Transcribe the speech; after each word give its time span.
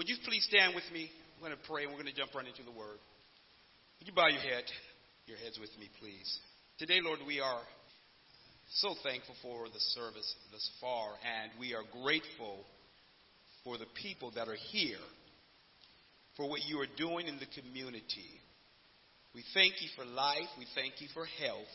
Would 0.00 0.08
you 0.08 0.16
please 0.24 0.48
stand 0.48 0.74
with 0.74 0.88
me? 0.94 1.12
I'm 1.36 1.44
going 1.44 1.52
to 1.52 1.68
pray 1.68 1.84
and 1.84 1.92
we're 1.92 2.00
going 2.00 2.08
to 2.08 2.16
jump 2.16 2.32
right 2.34 2.46
into 2.48 2.64
the 2.64 2.72
word. 2.72 2.96
Would 4.00 4.08
you 4.08 4.16
bow 4.16 4.32
your 4.32 4.40
head, 4.40 4.64
your 5.26 5.36
heads 5.36 5.60
with 5.60 5.68
me, 5.78 5.92
please? 6.00 6.24
Today, 6.78 7.04
Lord, 7.04 7.18
we 7.26 7.38
are 7.38 7.60
so 8.80 8.94
thankful 9.04 9.34
for 9.42 9.68
the 9.68 9.78
service 9.92 10.24
thus 10.50 10.64
far, 10.80 11.20
and 11.20 11.52
we 11.60 11.74
are 11.74 11.84
grateful 12.02 12.64
for 13.62 13.76
the 13.76 13.84
people 14.00 14.32
that 14.36 14.48
are 14.48 14.56
here, 14.72 15.04
for 16.34 16.48
what 16.48 16.64
you 16.64 16.80
are 16.80 16.88
doing 16.96 17.28
in 17.28 17.36
the 17.36 17.60
community. 17.60 18.40
We 19.34 19.44
thank 19.52 19.84
you 19.84 19.90
for 20.00 20.06
life. 20.06 20.48
We 20.58 20.64
thank 20.74 21.02
you 21.04 21.08
for 21.12 21.26
health. 21.44 21.72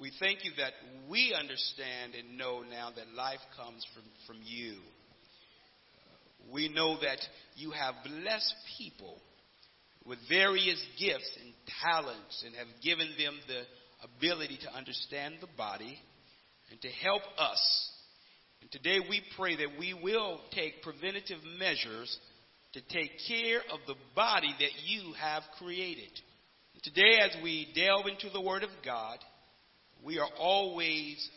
We 0.00 0.10
thank 0.18 0.42
you 0.42 0.50
that 0.58 0.72
we 1.08 1.30
understand 1.32 2.18
and 2.18 2.36
know 2.36 2.64
now 2.68 2.90
that 2.90 3.14
life 3.14 3.38
comes 3.56 3.86
from, 3.94 4.02
from 4.26 4.42
you. 4.42 4.82
We 6.52 6.68
know 6.68 6.96
that 7.00 7.18
you 7.56 7.70
have 7.72 7.94
blessed 8.04 8.54
people 8.78 9.18
with 10.04 10.18
various 10.28 10.82
gifts 10.98 11.30
and 11.42 11.52
talents 11.82 12.44
and 12.46 12.54
have 12.54 12.68
given 12.82 13.08
them 13.18 13.38
the 13.48 13.62
ability 14.04 14.58
to 14.62 14.74
understand 14.74 15.36
the 15.40 15.48
body 15.56 15.98
and 16.70 16.80
to 16.80 16.88
help 16.88 17.22
us. 17.38 17.90
And 18.62 18.70
today 18.70 18.98
we 19.08 19.22
pray 19.36 19.56
that 19.56 19.78
we 19.78 19.94
will 19.94 20.40
take 20.52 20.82
preventative 20.82 21.38
measures 21.58 22.16
to 22.72 22.80
take 22.80 23.12
care 23.26 23.60
of 23.72 23.80
the 23.86 23.94
body 24.14 24.54
that 24.60 24.70
you 24.84 25.12
have 25.14 25.42
created. 25.58 26.10
Today, 26.82 27.18
as 27.20 27.42
we 27.42 27.68
delve 27.74 28.06
into 28.06 28.30
the 28.30 28.40
Word 28.40 28.62
of 28.62 28.70
God, 28.84 29.18
we 30.04 30.18
are 30.18 30.28
always 30.38 31.28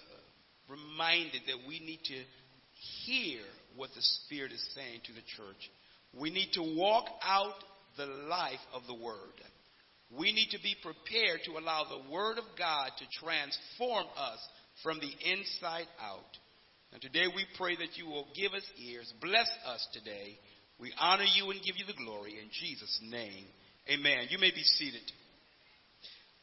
uh, 0.70 0.74
reminded 0.74 1.42
that 1.48 1.68
we 1.68 1.80
need 1.80 2.02
to 2.04 2.22
hear 3.06 3.40
what 3.80 3.90
the 3.96 4.02
Spirit 4.02 4.52
is 4.52 4.64
saying 4.76 5.02
to 5.06 5.14
the 5.14 5.26
church. 5.38 5.72
We 6.20 6.30
need 6.30 6.52
to 6.54 6.76
walk 6.78 7.06
out 7.24 7.56
the 7.98 8.06
life 8.06 8.60
of 8.74 8.84
the 8.88 8.94
Word. 8.94 9.40
We 10.18 10.34
need 10.34 10.50
to 10.52 10.62
be 10.62 10.76
prepared 10.82 11.42
to 11.46 11.58
allow 11.58 11.86
the 11.86 12.12
Word 12.12 12.38
of 12.38 12.46
God 12.58 12.92
to 12.98 13.20
transform 13.26 14.06
us 14.18 14.40
from 14.84 15.00
the 15.00 15.32
inside 15.32 15.88
out. 16.02 16.34
And 16.92 17.02
today 17.02 17.26
we 17.34 17.46
pray 17.58 17.76
that 17.76 17.96
you 17.96 18.08
will 18.08 18.28
give 18.36 18.54
us 18.54 18.66
ears. 18.78 19.14
Bless 19.22 19.50
us 19.66 19.88
today. 19.94 20.38
We 20.80 20.94
honor 21.00 21.28
you 21.36 21.52
and 21.52 21.62
give 21.62 21.78
you 21.78 21.86
the 21.86 22.04
glory 22.04 22.40
in 22.42 22.50
Jesus' 22.52 23.00
name. 23.04 23.46
Amen. 23.90 24.28
You 24.30 24.40
may 24.40 24.52
be 24.52 24.64
seated. 24.64 25.06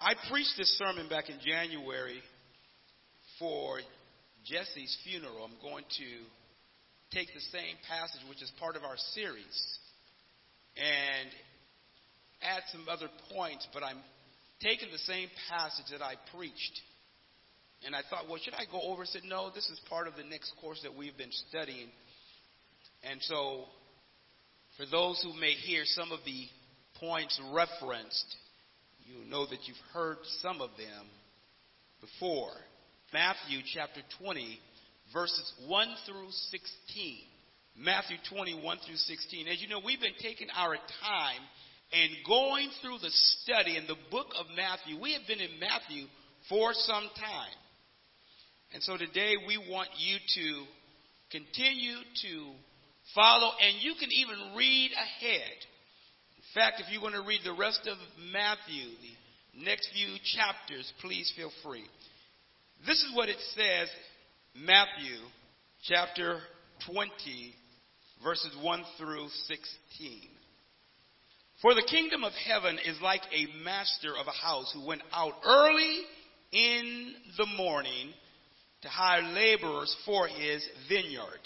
I 0.00 0.14
preached 0.30 0.54
this 0.56 0.78
sermon 0.78 1.08
back 1.08 1.28
in 1.28 1.38
January 1.44 2.20
for 3.38 3.80
Jesse's 4.44 4.96
funeral. 5.04 5.44
I'm 5.44 5.58
going 5.60 5.84
to 5.84 6.10
take 7.12 7.32
the 7.34 7.40
same 7.52 7.76
passage, 7.88 8.20
which 8.28 8.42
is 8.42 8.50
part 8.58 8.76
of 8.76 8.84
our 8.84 8.96
series, 9.14 9.78
and 10.76 11.28
add 12.42 12.62
some 12.72 12.86
other 12.88 13.08
points, 13.32 13.66
but 13.72 13.82
I'm 13.82 13.98
taking 14.60 14.90
the 14.90 14.98
same 14.98 15.28
passage 15.50 15.86
that 15.90 16.02
I 16.02 16.14
preached. 16.34 16.80
And 17.84 17.94
I 17.94 18.00
thought, 18.08 18.28
well, 18.28 18.40
should 18.42 18.54
I 18.54 18.64
go 18.70 18.80
over? 18.80 19.02
I 19.02 19.06
said, 19.06 19.22
no, 19.26 19.50
this 19.54 19.68
is 19.68 19.78
part 19.88 20.08
of 20.08 20.16
the 20.16 20.24
next 20.24 20.52
course 20.60 20.80
that 20.82 20.96
we've 20.96 21.16
been 21.16 21.32
studying. 21.48 21.88
And 23.08 23.20
so, 23.22 23.64
for 24.76 24.86
those 24.86 25.22
who 25.22 25.38
may 25.38 25.52
hear 25.52 25.82
some 25.84 26.10
of 26.10 26.20
the 26.24 26.46
points 26.98 27.40
referenced, 27.52 28.36
you 29.04 29.30
know 29.30 29.46
that 29.46 29.58
you've 29.66 29.76
heard 29.92 30.16
some 30.42 30.60
of 30.60 30.70
them 30.76 31.06
before. 32.00 32.52
Matthew 33.12 33.60
chapter 33.72 34.00
20, 34.22 34.58
verses 35.12 35.52
1 35.66 35.88
through 36.06 36.30
16. 36.30 37.18
Matthew 37.78 38.16
21 38.30 38.78
through 38.86 38.96
16. 38.96 39.48
As 39.48 39.60
you 39.60 39.68
know, 39.68 39.80
we've 39.84 40.00
been 40.00 40.16
taking 40.20 40.48
our 40.56 40.76
time 40.76 41.42
and 41.92 42.10
going 42.26 42.70
through 42.82 42.98
the 42.98 43.10
study 43.10 43.76
in 43.76 43.86
the 43.86 44.00
book 44.10 44.28
of 44.38 44.46
Matthew. 44.56 45.00
We 45.00 45.12
have 45.12 45.26
been 45.28 45.40
in 45.40 45.60
Matthew 45.60 46.06
for 46.48 46.72
some 46.72 47.08
time. 47.14 47.56
And 48.72 48.82
so 48.82 48.96
today 48.96 49.34
we 49.46 49.58
want 49.58 49.88
you 49.98 50.16
to 50.18 50.64
continue 51.30 51.96
to 52.22 52.52
follow, 53.14 53.50
and 53.60 53.82
you 53.82 53.94
can 54.00 54.10
even 54.10 54.56
read 54.56 54.90
ahead 54.92 55.56
In 56.38 56.44
fact, 56.54 56.80
if 56.80 56.92
you 56.92 57.00
want 57.00 57.14
to 57.14 57.22
read 57.22 57.40
the 57.44 57.52
rest 57.52 57.86
of 57.86 57.98
Matthew, 58.32 58.88
the 59.54 59.64
next 59.64 59.90
few 59.92 60.16
chapters, 60.36 60.90
please 61.00 61.32
feel 61.36 61.50
free. 61.62 61.84
This 62.86 63.02
is 63.02 63.14
what 63.14 63.28
it 63.28 63.36
says, 63.54 63.88
Matthew 64.64 65.18
chapter 65.82 66.38
20, 66.86 67.10
verses 68.24 68.56
1 68.62 68.84
through 68.96 69.28
16. 69.28 70.20
For 71.60 71.74
the 71.74 71.82
kingdom 71.82 72.24
of 72.24 72.32
heaven 72.32 72.78
is 72.86 72.98
like 73.02 73.20
a 73.34 73.62
master 73.62 74.16
of 74.18 74.26
a 74.26 74.46
house 74.46 74.72
who 74.72 74.86
went 74.86 75.02
out 75.12 75.34
early 75.44 76.00
in 76.52 77.14
the 77.36 77.44
morning 77.58 78.14
to 78.80 78.88
hire 78.88 79.22
laborers 79.24 79.94
for 80.06 80.26
his 80.26 80.66
vineyard. 80.88 81.40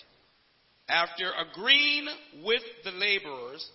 After 0.88 1.32
agreeing 1.50 2.06
with 2.44 2.62
the 2.84 2.93
laborers, 2.93 3.69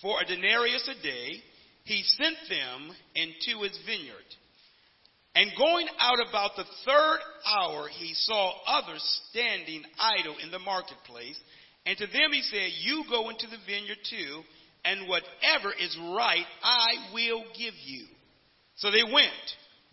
for 0.00 0.18
a 0.18 0.24
denarius 0.24 0.88
a 0.88 1.02
day, 1.02 1.42
he 1.84 2.02
sent 2.04 2.36
them 2.48 2.90
into 3.14 3.64
his 3.64 3.78
vineyard. 3.84 4.24
And 5.34 5.50
going 5.56 5.88
out 5.98 6.18
about 6.28 6.56
the 6.56 6.64
third 6.84 7.18
hour, 7.46 7.88
he 7.88 8.12
saw 8.14 8.52
others 8.66 9.02
standing 9.30 9.82
idle 9.98 10.36
in 10.42 10.50
the 10.50 10.58
marketplace. 10.58 11.38
And 11.86 11.96
to 11.98 12.06
them 12.06 12.32
he 12.32 12.42
said, 12.42 12.70
You 12.80 13.04
go 13.08 13.30
into 13.30 13.46
the 13.46 13.56
vineyard 13.66 13.98
too, 14.08 14.42
and 14.84 15.08
whatever 15.08 15.72
is 15.72 15.96
right, 16.14 16.44
I 16.62 17.14
will 17.14 17.44
give 17.56 17.74
you. 17.84 18.06
So 18.76 18.90
they 18.90 19.04
went, 19.04 19.32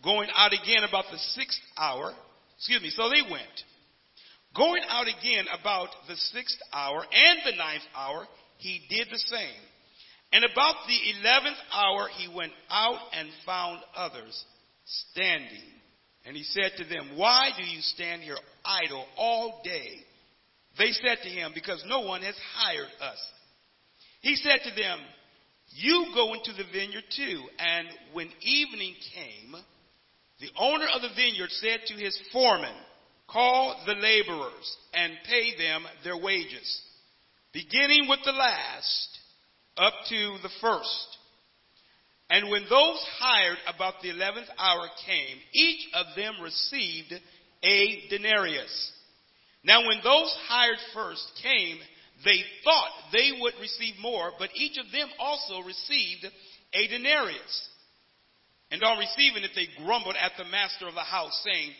going 0.03 0.29
out 0.35 0.51
again 0.51 0.83
about 0.87 1.05
the 1.11 1.17
sixth 1.17 1.59
hour. 1.77 2.13
Excuse 2.57 2.81
me, 2.81 2.89
so 2.89 3.09
they 3.09 3.21
went. 3.31 3.63
Going 4.55 4.81
out 4.89 5.07
again 5.07 5.45
about 5.57 5.89
the 6.07 6.15
sixth 6.15 6.57
hour 6.73 6.99
and 6.99 7.39
the 7.45 7.57
ninth 7.57 7.83
hour, 7.95 8.27
he 8.57 8.81
did 8.89 9.07
the 9.09 9.19
same. 9.19 9.61
And 10.33 10.43
about 10.43 10.75
the 10.87 10.99
eleventh 11.17 11.57
hour 11.71 12.09
he 12.17 12.27
went 12.27 12.51
out 12.69 12.99
and 13.13 13.29
found 13.45 13.79
others 13.95 14.43
standing. 14.89 15.63
And 16.25 16.35
he 16.35 16.43
said 16.43 16.71
to 16.77 16.83
them, 16.83 17.17
Why 17.17 17.49
do 17.57 17.63
you 17.63 17.81
stand 17.81 18.21
here 18.21 18.37
idle 18.65 19.05
all 19.17 19.61
day? 19.63 20.05
They 20.77 20.91
said 20.91 21.19
to 21.23 21.29
him, 21.29 21.51
Because 21.53 21.83
no 21.87 22.01
one 22.01 22.21
has 22.21 22.35
hired 22.55 22.89
us. 23.01 23.17
He 24.21 24.35
said 24.35 24.59
to 24.63 24.81
them, 24.81 24.99
You 25.69 26.07
go 26.13 26.33
into 26.33 26.51
the 26.53 26.69
vineyard 26.71 27.05
too. 27.15 27.41
And 27.57 27.87
when 28.13 28.29
evening 28.41 28.95
came, 29.13 29.55
the 30.39 30.49
owner 30.57 30.87
of 30.93 31.01
the 31.01 31.15
vineyard 31.15 31.51
said 31.51 31.81
to 31.87 31.93
his 31.93 32.19
foreman, 32.31 32.75
Call 33.27 33.83
the 33.85 33.93
laborers 33.93 34.77
and 34.93 35.13
pay 35.27 35.55
them 35.57 35.83
their 36.03 36.17
wages, 36.17 36.81
beginning 37.53 38.07
with 38.09 38.19
the 38.25 38.31
last 38.31 39.19
up 39.77 39.93
to 40.09 40.37
the 40.41 40.49
first. 40.61 41.17
And 42.29 42.49
when 42.49 42.63
those 42.69 43.03
hired 43.19 43.57
about 43.73 44.01
the 44.01 44.11
eleventh 44.11 44.49
hour 44.57 44.87
came, 45.05 45.37
each 45.53 45.87
of 45.93 46.05
them 46.15 46.35
received 46.43 47.13
a 47.63 48.07
denarius. 48.09 48.91
Now 49.63 49.85
when 49.87 49.99
those 50.03 50.35
hired 50.47 50.77
first 50.93 51.23
came, 51.41 51.79
they 52.23 52.43
thought 52.63 52.91
they 53.11 53.31
would 53.39 53.53
receive 53.59 53.95
more, 53.99 54.31
but 54.37 54.49
each 54.55 54.77
of 54.77 54.91
them 54.91 55.09
also 55.19 55.65
received 55.65 56.25
a 56.73 56.87
denarius. 56.87 57.69
And 58.71 58.83
on 58.83 58.99
receiving 58.99 59.43
it, 59.43 59.51
they 59.55 59.67
grumbled 59.83 60.15
at 60.15 60.33
the 60.37 60.45
master 60.45 60.87
of 60.87 60.93
the 60.93 61.01
house, 61.01 61.41
saying, 61.43 61.71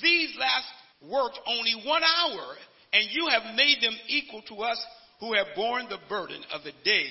These 0.00 0.36
last 0.38 0.68
worked 1.10 1.40
only 1.46 1.74
one 1.84 2.02
hour, 2.02 2.54
and 2.92 3.10
you 3.10 3.28
have 3.28 3.56
made 3.56 3.78
them 3.82 3.96
equal 4.06 4.42
to 4.42 4.62
us 4.62 4.80
who 5.18 5.34
have 5.34 5.48
borne 5.56 5.88
the 5.88 5.98
burden 6.08 6.42
of 6.54 6.62
the 6.62 6.72
day 6.84 7.10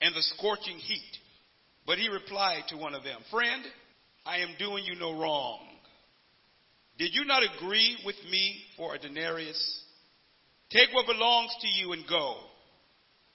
and 0.00 0.14
the 0.14 0.22
scorching 0.22 0.78
heat. 0.78 1.18
But 1.86 1.98
he 1.98 2.08
replied 2.08 2.64
to 2.68 2.76
one 2.76 2.94
of 2.94 3.04
them, 3.04 3.20
Friend, 3.30 3.62
I 4.24 4.38
am 4.38 4.50
doing 4.58 4.84
you 4.84 4.96
no 4.96 5.18
wrong. 5.18 5.60
Did 6.98 7.14
you 7.14 7.24
not 7.24 7.42
agree 7.42 7.96
with 8.04 8.16
me 8.30 8.56
for 8.76 8.94
a 8.94 8.98
denarius? 8.98 9.82
Take 10.70 10.92
what 10.92 11.06
belongs 11.06 11.54
to 11.60 11.68
you 11.68 11.92
and 11.92 12.04
go. 12.08 12.36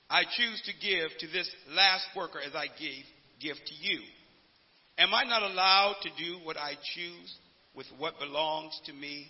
I 0.10 0.24
choose 0.24 0.62
to 0.66 0.86
give 0.86 1.10
to 1.20 1.28
this 1.28 1.50
last 1.70 2.06
worker 2.16 2.40
as 2.40 2.54
I 2.54 2.66
gave 2.80 3.06
give 3.40 3.56
to 3.56 3.74
you. 3.80 4.02
Am 4.98 5.14
I 5.14 5.24
not 5.24 5.42
allowed 5.42 5.96
to 6.04 6.10
do 6.24 6.40
what 6.44 6.58
I 6.58 6.74
choose 6.96 7.36
with 7.74 7.88
what 7.98 8.20
belongs 8.20 8.80
to 8.86 8.94
me? 8.94 9.28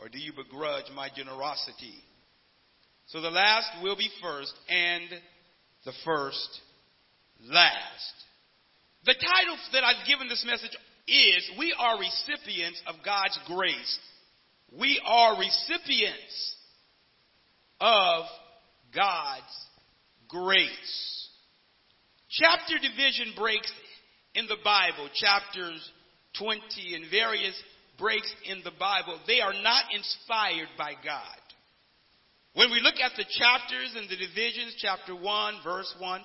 Or 0.00 0.08
do 0.08 0.18
you 0.18 0.32
begrudge 0.32 0.86
my 0.94 1.08
generosity? 1.14 1.94
So 3.06 3.20
the 3.20 3.30
last 3.30 3.68
will 3.82 3.96
be 3.96 4.08
first, 4.22 4.52
and 4.68 5.04
the 5.84 5.92
first 6.04 6.60
last. 7.42 8.14
The 9.04 9.14
title 9.14 9.56
that 9.72 9.84
I've 9.84 10.06
given 10.06 10.28
this 10.28 10.44
message 10.46 10.76
is 11.06 11.50
We 11.58 11.74
Are 11.78 11.98
Recipients 11.98 12.82
of 12.86 12.96
God's 13.04 13.38
Grace. 13.46 13.98
We 14.78 15.00
are 15.06 15.38
recipients 15.38 16.56
of 17.80 18.24
God's 18.94 19.66
grace. 20.28 21.28
Chapter 22.30 22.74
division 22.80 23.34
breaks 23.36 23.72
in 24.34 24.46
the 24.46 24.56
Bible, 24.64 25.08
chapters 25.14 25.90
20 26.38 26.60
and 26.94 27.04
various 27.10 27.54
breaks 27.98 28.32
in 28.50 28.60
the 28.64 28.72
Bible, 28.78 29.20
they 29.26 29.40
are 29.40 29.52
not 29.62 29.84
inspired 29.94 30.68
by 30.76 30.94
God. 31.04 31.38
When 32.54 32.70
we 32.70 32.80
look 32.80 32.96
at 33.02 33.12
the 33.16 33.24
chapters 33.24 33.94
and 33.96 34.08
the 34.08 34.16
divisions, 34.16 34.76
chapter 34.78 35.14
1, 35.14 35.54
verse 35.62 35.92
1, 35.98 36.20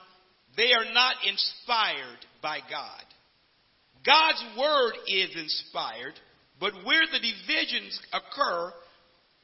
they 0.59 0.73
are 0.75 0.91
not 0.93 1.15
inspired 1.23 2.19
by 2.43 2.59
God. 2.69 3.03
God's 4.05 4.43
word 4.59 4.91
is 5.07 5.31
inspired, 5.33 6.19
but 6.59 6.73
where 6.83 7.07
the 7.07 7.23
divisions 7.23 7.97
occur, 8.11 8.73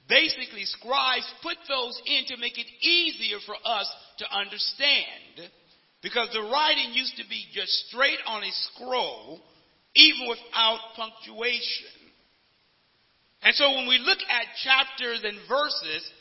basically 0.10 0.66
scribes 0.66 1.24
put 1.42 1.56
those 1.70 2.02
in 2.06 2.26
to 2.28 2.42
make 2.42 2.58
it 2.58 2.68
easier 2.86 3.38
for 3.46 3.56
us 3.64 3.90
to 4.20 4.26
understand. 4.28 5.52
Because 6.04 6.28
the 6.34 6.52
writing 6.52 6.92
used 6.92 7.16
to 7.16 7.24
be 7.30 7.46
just 7.54 7.72
straight 7.88 8.20
on 8.28 8.44
a 8.44 8.52
scroll, 8.52 9.40
even 9.96 10.28
without 10.28 10.80
punctuation. 10.98 11.96
And 13.42 13.56
so 13.56 13.72
when 13.72 13.88
we 13.88 14.00
look 14.00 14.20
at 14.20 14.60
chapters 14.64 15.22
and 15.24 15.38
verses, 15.48 16.12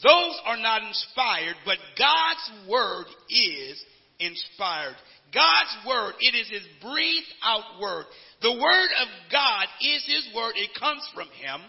those 0.00 0.40
are 0.46 0.58
not 0.58 0.82
inspired, 0.82 1.56
but 1.64 1.78
God's 1.98 2.70
word 2.70 3.06
is 3.28 3.82
inspired. 4.26 4.96
God's 5.32 5.76
word, 5.86 6.14
it 6.20 6.34
is 6.34 6.48
his 6.48 6.66
breathed 6.80 7.34
out 7.42 7.80
word. 7.80 8.06
The 8.42 8.52
word 8.52 8.90
of 9.02 9.08
God 9.30 9.66
is 9.82 10.04
his 10.06 10.34
word. 10.34 10.54
It 10.56 10.70
comes 10.78 11.02
from 11.14 11.28
him. 11.28 11.60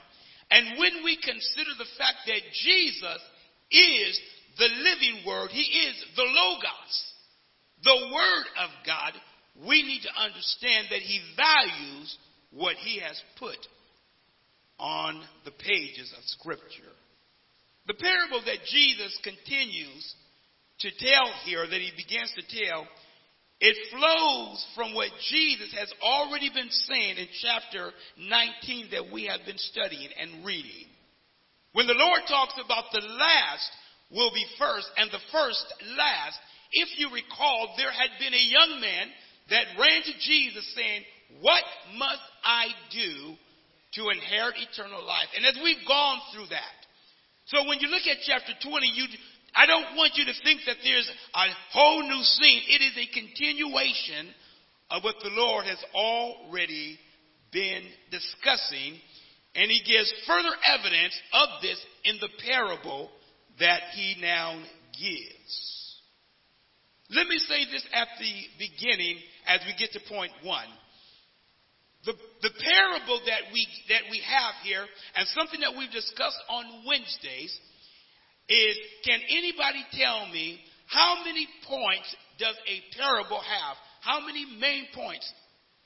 And 0.52 0.78
when 0.78 1.04
we 1.04 1.18
consider 1.18 1.72
the 1.78 1.90
fact 1.98 2.28
that 2.28 2.42
Jesus 2.54 3.22
is 3.72 4.20
the 4.58 4.70
living 4.70 5.26
word, 5.26 5.50
he 5.52 5.62
is 5.62 5.96
the 6.16 6.24
Logos, 6.24 6.96
the 7.84 8.14
word 8.14 8.46
of 8.64 8.70
God, 8.86 9.14
we 9.68 9.84
need 9.84 10.02
to 10.04 10.22
understand 10.22 10.88
that 10.92 11.02
he 11.02 11.20
values 11.36 12.18
what 12.52 12.76
he 12.76 13.00
has 13.00 13.20
put 13.40 13.58
on 14.80 15.24
the 15.46 15.52
pages 15.52 16.14
of 16.18 16.24
Scripture. 16.26 16.94
The 17.88 17.94
parable 17.94 18.42
that 18.46 18.66
Jesus 18.70 19.18
continues 19.24 20.16
to 20.80 20.90
tell 21.00 21.32
here, 21.46 21.66
that 21.66 21.82
he 21.82 21.92
begins 21.96 22.34
to 22.36 22.44
tell, 22.44 22.88
it 23.60 23.78
flows 23.90 24.66
from 24.76 24.94
what 24.94 25.10
Jesus 25.32 25.72
has 25.80 25.92
already 26.04 26.50
been 26.54 26.70
saying 26.70 27.18
in 27.18 27.28
chapter 27.42 27.92
19 28.20 28.92
that 28.92 29.14
we 29.14 29.26
have 29.32 29.46
been 29.46 29.58
studying 29.58 30.10
and 30.20 30.46
reading. 30.46 30.92
When 31.72 31.88
the 31.88 31.96
Lord 31.96 32.22
talks 32.28 32.56
about 32.60 32.92
the 32.92 33.00
last 33.00 33.72
will 34.12 34.32
be 34.32 34.46
first 34.60 34.88
and 34.98 35.10
the 35.12 35.24
first 35.32 35.66
last, 35.98 36.40
if 36.72 36.90
you 37.00 37.08
recall, 37.12 37.76
there 37.78 37.92
had 37.92 38.12
been 38.20 38.34
a 38.34 38.50
young 38.52 38.82
man 38.82 39.08
that 39.50 39.80
ran 39.80 40.04
to 40.04 40.14
Jesus 40.20 40.66
saying, 40.76 41.04
What 41.40 41.64
must 41.96 42.24
I 42.44 42.68
do 42.92 43.36
to 43.96 44.10
inherit 44.10 44.56
eternal 44.60 45.04
life? 45.06 45.32
And 45.36 45.46
as 45.46 45.56
we've 45.64 45.88
gone 45.88 46.20
through 46.34 46.48
that, 46.52 46.76
so 47.48 47.68
when 47.68 47.80
you 47.80 47.88
look 47.88 48.08
at 48.10 48.26
chapter 48.26 48.54
20, 48.58 48.88
you, 48.88 49.06
I 49.56 49.66
don't 49.66 49.96
want 49.96 50.14
you 50.16 50.26
to 50.26 50.34
think 50.44 50.62
that 50.66 50.78
there's 50.84 51.10
a 51.34 51.46
whole 51.72 52.04
new 52.04 52.24
scene. 52.24 52.62
It 52.68 52.82
is 52.82 52.98
a 52.98 53.14
continuation 53.14 54.34
of 54.92 55.04
what 55.04 55.16
the 55.24 55.30
Lord 55.32 55.66
has 55.66 55.82
already 55.96 57.00
been 57.52 57.84
discussing, 58.12 59.00
and 59.56 59.72
he 59.72 59.82
gives 59.86 60.14
further 60.28 60.52
evidence 60.68 61.16
of 61.34 61.50
this 61.62 61.80
in 62.04 62.18
the 62.20 62.30
parable 62.46 63.10
that 63.60 63.82
he 63.94 64.18
now 64.20 64.62
gives. 65.00 65.96
Let 67.10 67.28
me 67.28 67.38
say 67.38 67.66
this 67.72 67.86
at 67.94 68.08
the 68.20 68.34
beginning 68.60 69.18
as 69.48 69.62
we 69.66 69.74
get 69.78 69.94
to 69.94 70.02
point 70.10 70.32
one. 70.44 70.68
The, 72.04 72.14
the 72.42 72.52
parable 72.52 73.20
that 73.26 73.54
we, 73.54 73.68
that 73.90 74.12
we 74.12 74.22
have 74.22 74.54
here, 74.64 74.86
and 75.16 75.28
something 75.30 75.62
that 75.62 75.78
we've 75.78 75.92
discussed 75.92 76.38
on 76.50 76.84
Wednesdays, 76.86 77.58
is 78.50 78.78
can 79.06 79.20
anybody 79.30 79.84
tell 79.94 80.28
me 80.32 80.60
how 80.88 81.24
many 81.24 81.48
points 81.68 82.16
does 82.38 82.56
a 82.68 82.98
parable 82.98 83.40
have? 83.40 83.78
How 84.02 84.26
many 84.26 84.46
main 84.60 84.86
points? 84.94 85.32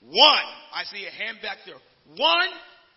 One. 0.01 0.47
I 0.73 0.83
see 0.91 1.06
a 1.06 1.11
hand 1.11 1.39
back 1.41 1.57
there. 1.65 1.75
One 2.17 2.50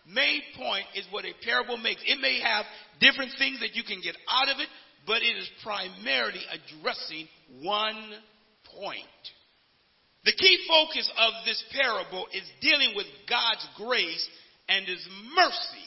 main 0.07 0.43
point 0.57 0.85
is 0.95 1.07
what 1.11 1.25
a 1.25 1.33
parable 1.45 1.77
makes. 1.77 2.03
It 2.05 2.21
may 2.21 2.41
have 2.41 2.65
different 3.01 3.33
things 3.39 3.61
that 3.61 3.75
you 3.75 3.85
can 3.85 4.01
get 4.03 4.17
out 4.29 4.49
of 4.49 4.59
it, 4.59 4.69
but 5.07 5.23
it 5.23 5.37
is 5.37 5.49
primarily 5.63 6.43
addressing 6.51 7.29
one 7.63 8.13
point. 8.81 9.23
The 10.25 10.33
key 10.33 10.59
focus 10.69 11.11
of 11.19 11.33
this 11.45 11.63
parable 11.73 12.27
is 12.33 12.45
dealing 12.61 12.95
with 12.95 13.07
God's 13.29 13.67
grace 13.77 14.29
and 14.69 14.87
His 14.87 15.07
mercy. 15.35 15.87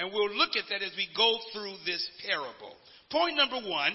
And 0.00 0.12
we'll 0.12 0.34
look 0.34 0.56
at 0.56 0.64
that 0.70 0.82
as 0.82 0.92
we 0.96 1.08
go 1.16 1.38
through 1.52 1.74
this 1.84 2.08
parable. 2.26 2.74
Point 3.10 3.36
number 3.36 3.60
one, 3.68 3.92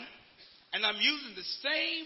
and 0.73 0.85
I'm 0.85 0.99
using 0.99 1.35
the 1.35 1.43
same 1.63 2.05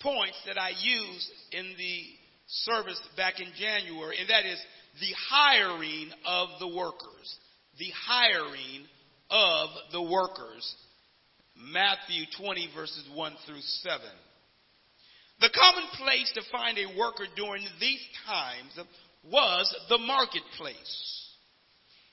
points 0.00 0.38
that 0.46 0.58
I 0.58 0.70
used 0.70 1.30
in 1.52 1.74
the 1.76 2.02
service 2.46 3.00
back 3.16 3.40
in 3.40 3.48
January, 3.58 4.16
and 4.18 4.30
that 4.30 4.46
is 4.46 4.58
the 5.00 5.14
hiring 5.28 6.10
of 6.24 6.48
the 6.58 6.68
workers. 6.68 7.36
The 7.78 7.92
hiring 8.06 8.86
of 9.30 9.68
the 9.92 10.02
workers. 10.02 10.74
Matthew 11.56 12.24
20, 12.40 12.70
verses 12.74 13.04
1 13.14 13.36
through 13.46 13.60
7. 13.60 14.00
The 15.40 15.50
common 15.54 15.84
place 15.96 16.32
to 16.34 16.42
find 16.50 16.78
a 16.78 16.98
worker 16.98 17.26
during 17.36 17.64
these 17.80 18.00
times 18.26 18.78
was 19.30 19.76
the 19.88 19.98
marketplace. 19.98 21.27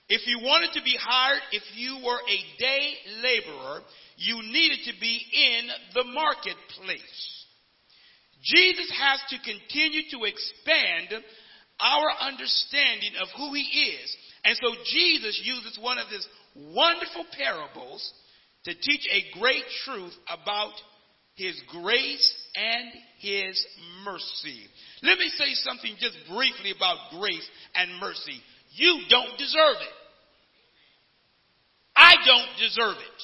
If 0.08 0.28
you 0.28 0.40
wanted 0.44 0.72
to 0.74 0.84
be 0.84 0.98
hired, 1.00 1.42
if 1.52 1.64
you 1.76 1.98
were 2.06 2.20
a 2.20 2.60
day 2.60 2.94
laborer, 3.24 3.82
you 4.18 4.42
needed 4.44 4.80
to 4.86 4.94
be 5.00 5.20
in 5.34 5.68
the 5.96 6.04
marketplace. 6.04 7.46
Jesus 8.44 8.92
has 9.00 9.20
to 9.30 9.38
continue 9.42 10.04
to 10.12 10.26
expand 10.26 11.24
our 11.80 12.08
understanding 12.22 13.14
of 13.20 13.28
who 13.36 13.54
he 13.54 13.64
is. 13.64 14.18
And 14.46 14.56
so 14.62 14.70
Jesus 14.94 15.42
uses 15.44 15.80
one 15.82 15.98
of 15.98 16.08
his 16.08 16.28
wonderful 16.56 17.26
parables 17.36 18.14
to 18.66 18.74
teach 18.76 19.08
a 19.12 19.40
great 19.40 19.64
truth 19.84 20.14
about 20.30 20.74
his 21.36 21.60
grace 21.70 22.34
and 22.56 22.92
his 23.20 23.66
mercy. 24.06 24.68
Let 25.04 25.18
me 25.18 25.30
say 25.36 25.54
something 25.56 25.96
just 26.00 26.18
briefly 26.30 26.72
about 26.76 27.20
grace 27.20 27.48
and 27.76 28.00
mercy. 28.00 28.42
You 28.76 29.02
don't 29.10 29.38
deserve 29.38 29.80
it. 29.80 29.96
I 31.96 32.14
don't 32.26 32.60
deserve 32.60 32.98
it. 33.00 33.20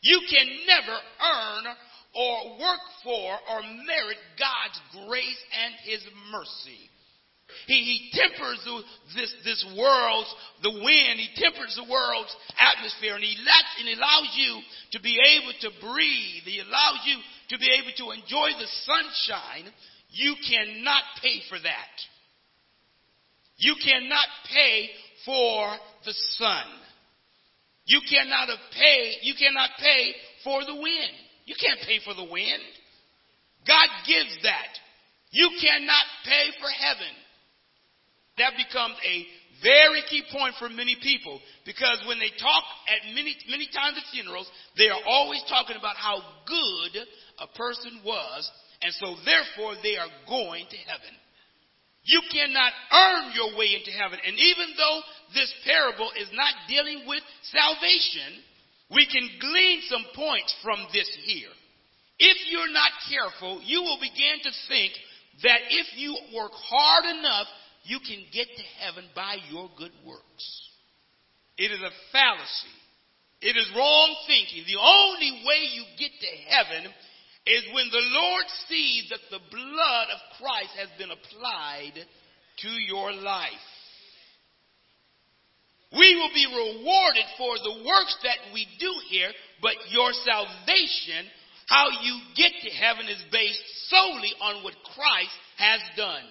You 0.00 0.20
can 0.30 0.46
never 0.66 0.96
earn 0.96 1.64
or 2.14 2.58
work 2.58 2.84
for 3.04 3.36
or 3.52 3.60
merit 3.84 4.16
God's 4.40 5.06
grace 5.06 5.42
and 5.64 5.74
his 5.84 6.00
mercy. 6.32 6.88
He, 7.66 7.84
he 7.84 7.98
tempers 8.16 8.62
this, 9.14 9.34
this 9.44 9.60
world's, 9.76 10.32
the 10.62 10.70
wind, 10.70 11.20
he 11.20 11.28
tempers 11.36 11.74
the 11.76 11.90
world's 11.90 12.34
atmosphere, 12.56 13.14
and 13.14 13.24
he 13.24 13.36
lets 13.44 13.72
and 13.78 13.98
allows 13.98 14.30
you 14.38 14.62
to 14.92 15.00
be 15.02 15.18
able 15.18 15.52
to 15.60 15.70
breathe. 15.84 16.46
He 16.46 16.62
allows 16.62 17.02
you 17.04 17.18
to 17.50 17.58
be 17.58 17.68
able 17.76 17.92
to 17.98 18.16
enjoy 18.16 18.56
the 18.56 18.70
sunshine. 18.86 19.68
You 20.10 20.34
cannot 20.48 21.02
pay 21.20 21.42
for 21.50 21.58
that. 21.58 21.94
You 23.60 23.76
cannot 23.76 24.26
pay 24.48 24.88
for 25.24 25.68
the 26.04 26.14
sun. 26.40 26.64
You 27.84 28.00
cannot 28.08 28.48
pay, 28.72 29.20
you 29.22 29.34
cannot 29.36 29.70
pay 29.78 30.14
for 30.44 30.64
the 30.64 30.74
wind. 30.74 31.14
You 31.44 31.54
can't 31.60 31.80
pay 31.86 32.00
for 32.04 32.14
the 32.14 32.24
wind. 32.24 32.62
God 33.66 33.88
gives 34.06 34.32
that. 34.42 34.72
You 35.30 35.50
cannot 35.60 36.06
pay 36.24 36.46
for 36.58 36.70
heaven. 36.72 37.12
That 38.38 38.56
becomes 38.56 38.96
a 39.04 39.26
very 39.62 40.00
key 40.08 40.24
point 40.32 40.54
for 40.58 40.70
many 40.70 40.96
people 41.02 41.38
because 41.66 42.00
when 42.08 42.18
they 42.18 42.32
talk 42.40 42.64
at 42.88 43.12
many, 43.12 43.36
many 43.50 43.68
times 43.68 44.00
at 44.00 44.08
funerals, 44.10 44.48
they 44.78 44.88
are 44.88 45.04
always 45.06 45.44
talking 45.48 45.76
about 45.76 45.96
how 45.96 46.22
good 46.48 47.04
a 47.44 47.48
person 47.58 48.00
was, 48.04 48.50
and 48.80 48.92
so 48.94 49.14
therefore 49.28 49.76
they 49.82 49.96
are 50.00 50.08
going 50.26 50.64
to 50.70 50.76
heaven. 50.88 51.12
You 52.04 52.22
cannot 52.32 52.72
earn 52.92 53.32
your 53.34 53.58
way 53.58 53.76
into 53.76 53.90
heaven. 53.90 54.18
And 54.24 54.36
even 54.36 54.68
though 54.76 55.00
this 55.34 55.52
parable 55.64 56.10
is 56.18 56.28
not 56.32 56.54
dealing 56.68 57.04
with 57.06 57.22
salvation, 57.42 58.40
we 58.90 59.06
can 59.06 59.28
glean 59.40 59.82
some 59.86 60.04
points 60.14 60.54
from 60.62 60.80
this 60.92 61.08
here. 61.24 61.52
If 62.18 62.36
you're 62.50 62.72
not 62.72 62.92
careful, 63.08 63.60
you 63.64 63.82
will 63.82 63.98
begin 64.00 64.40
to 64.42 64.50
think 64.68 64.92
that 65.42 65.60
if 65.70 65.86
you 65.96 66.16
work 66.36 66.52
hard 66.52 67.04
enough, 67.16 67.46
you 67.84 67.98
can 68.00 68.24
get 68.32 68.48
to 68.48 68.62
heaven 68.84 69.04
by 69.14 69.36
your 69.50 69.70
good 69.78 69.92
works. 70.04 70.44
It 71.56 71.72
is 71.72 71.80
a 71.80 71.92
fallacy. 72.12 72.76
It 73.40 73.56
is 73.56 73.72
wrong 73.76 74.16
thinking. 74.26 74.64
The 74.66 74.80
only 74.80 75.44
way 75.48 75.68
you 75.72 75.84
get 75.96 76.12
to 76.12 76.32
heaven 76.48 76.92
is 77.50 77.74
when 77.74 77.90
the 77.90 78.06
Lord 78.14 78.46
sees 78.68 79.10
that 79.10 79.26
the 79.30 79.42
blood 79.50 80.06
of 80.14 80.38
Christ 80.38 80.70
has 80.78 80.88
been 80.98 81.10
applied 81.10 81.98
to 82.62 82.70
your 82.86 83.12
life. 83.12 83.66
We 85.92 86.14
will 86.14 86.30
be 86.32 86.46
rewarded 86.46 87.26
for 87.36 87.58
the 87.58 87.82
works 87.82 88.16
that 88.22 88.54
we 88.54 88.66
do 88.78 88.92
here, 89.08 89.30
but 89.60 89.74
your 89.90 90.12
salvation, 90.12 91.26
how 91.66 91.90
you 92.02 92.20
get 92.36 92.52
to 92.62 92.70
heaven, 92.70 93.06
is 93.06 93.24
based 93.32 93.62
solely 93.88 94.30
on 94.40 94.62
what 94.62 94.74
Christ 94.94 95.34
has 95.58 95.80
done. 95.96 96.30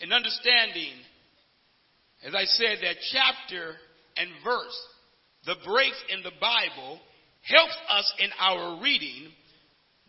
And 0.00 0.12
understanding, 0.12 0.94
as 2.24 2.34
I 2.34 2.44
said, 2.44 2.78
that 2.82 3.02
chapter 3.10 3.74
and 4.16 4.30
verse, 4.44 4.78
the 5.46 5.56
breaks 5.66 6.02
in 6.14 6.22
the 6.22 6.32
Bible, 6.40 7.00
helps 7.44 7.76
us 7.90 8.12
in 8.18 8.30
our 8.40 8.82
reading. 8.82 9.28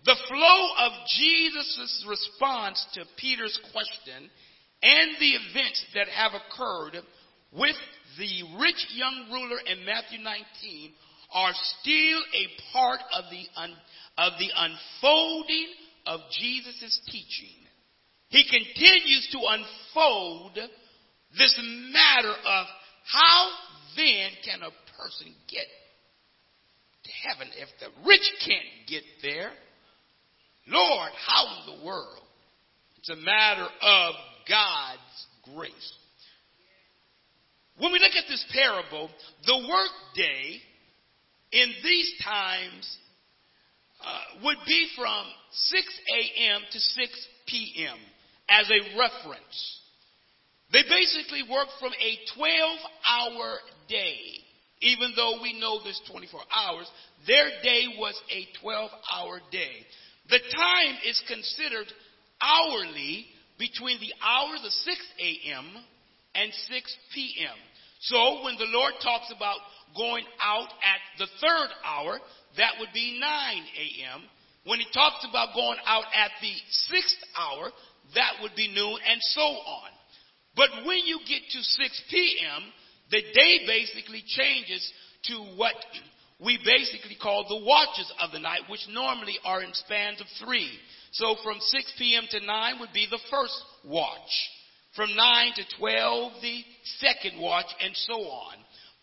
The 0.05 0.15
flow 0.27 0.67
of 0.85 0.91
Jesus' 1.17 2.05
response 2.07 2.85
to 2.93 3.05
Peter's 3.17 3.59
question 3.71 4.29
and 4.83 5.11
the 5.19 5.31
events 5.31 5.83
that 5.95 6.07
have 6.09 6.31
occurred 6.33 7.01
with 7.51 7.75
the 8.17 8.43
rich 8.59 8.87
young 8.93 9.27
ruler 9.31 9.57
in 9.65 9.85
Matthew 9.85 10.19
19 10.19 10.93
are 11.33 11.53
still 11.79 12.19
a 12.19 12.45
part 12.71 12.99
of 13.17 13.25
the, 13.31 13.43
un, 13.59 13.73
of 14.17 14.33
the 14.39 14.49
unfolding 14.55 15.67
of 16.05 16.19
Jesus' 16.31 17.01
teaching. 17.07 17.57
He 18.29 18.43
continues 18.43 19.29
to 19.31 19.39
unfold 19.39 20.57
this 21.37 21.59
matter 21.91 22.29
of 22.29 22.65
how 23.05 23.49
then 23.97 24.29
can 24.43 24.61
a 24.61 24.71
person 24.97 25.33
get 25.47 25.65
to 27.05 27.29
heaven 27.29 27.47
if 27.57 27.69
the 27.79 28.07
rich 28.07 28.27
can't 28.45 28.87
get 28.87 29.03
there? 29.21 29.51
Lord, 30.67 31.11
how 31.27 31.45
in 31.45 31.79
the 31.79 31.85
world? 31.85 32.23
It's 32.97 33.09
a 33.09 33.15
matter 33.15 33.67
of 33.81 34.15
God's 34.49 35.55
grace. 35.55 35.93
When 37.77 37.91
we 37.91 37.99
look 37.99 38.15
at 38.17 38.27
this 38.27 38.43
parable, 38.51 39.09
the 39.45 39.57
workday 39.57 40.61
in 41.51 41.73
these 41.83 42.13
times 42.23 42.97
uh, 44.03 44.43
would 44.43 44.57
be 44.65 44.87
from 44.95 45.25
6 45.51 45.83
a.m. 46.17 46.61
to 46.71 46.79
6 46.79 47.27
p.m. 47.47 47.97
as 48.49 48.69
a 48.69 48.97
reference. 48.97 49.79
They 50.71 50.83
basically 50.89 51.43
work 51.49 51.67
from 51.79 51.91
a 51.93 52.17
12 52.35 52.79
hour 53.09 53.57
day. 53.87 54.44
Even 54.85 55.13
though 55.15 55.41
we 55.41 55.59
know 55.59 55.79
there's 55.83 56.01
24 56.11 56.39
hours, 56.53 56.89
their 57.25 57.49
day 57.63 57.85
was 57.97 58.13
a 58.29 58.45
12 58.61 58.91
hour 59.13 59.41
day. 59.51 59.81
The 60.29 60.39
time 60.39 60.95
is 61.05 61.21
considered 61.27 61.87
hourly 62.41 63.25
between 63.57 63.99
the 63.99 64.13
hours 64.21 64.61
of 64.63 64.71
6 64.71 64.97
a.m 65.19 65.83
and 66.35 66.51
6 66.53 66.97
p.m. 67.15 67.57
So 68.01 68.43
when 68.43 68.59
the 68.59 68.67
Lord 68.69 68.93
talks 69.01 69.31
about 69.35 69.57
going 69.95 70.25
out 70.43 70.67
at 70.83 71.01
the 71.17 71.27
third 71.39 71.69
hour, 71.83 72.19
that 72.57 72.75
would 72.79 72.91
be 72.93 73.17
9 73.19 73.23
a.m. 73.23 74.21
When 74.65 74.79
he 74.79 74.85
talks 74.93 75.25
about 75.27 75.55
going 75.55 75.79
out 75.87 76.05
at 76.13 76.31
the 76.41 76.53
sixth 76.91 77.17
hour, 77.39 77.71
that 78.13 78.33
would 78.41 78.55
be 78.55 78.67
noon, 78.67 78.99
and 79.09 79.19
so 79.21 79.41
on. 79.41 79.89
But 80.55 80.85
when 80.85 80.99
you 81.05 81.19
get 81.27 81.41
to 81.51 81.61
6 81.63 82.03
p.m., 82.11 82.63
the 83.11 83.21
day 83.21 83.59
basically 83.65 84.23
changes 84.25 84.91
to 85.25 85.35
what 85.55 85.75
we 86.39 86.57
basically 86.65 87.15
call 87.21 87.45
the 87.47 87.65
watches 87.65 88.11
of 88.21 88.31
the 88.31 88.39
night, 88.39 88.61
which 88.69 88.85
normally 88.89 89.37
are 89.45 89.61
in 89.61 89.73
spans 89.73 90.19
of 90.19 90.27
three. 90.43 90.69
So 91.11 91.35
from 91.43 91.57
6 91.59 91.93
p.m. 91.97 92.23
to 92.31 92.45
9 92.45 92.79
would 92.79 92.93
be 92.93 93.07
the 93.09 93.21
first 93.31 93.55
watch. 93.85 94.49
From 94.95 95.15
9 95.15 95.51
to 95.55 95.63
12, 95.79 96.31
the 96.41 96.63
second 96.99 97.41
watch, 97.41 97.67
and 97.81 97.95
so 97.95 98.13
on. 98.13 98.55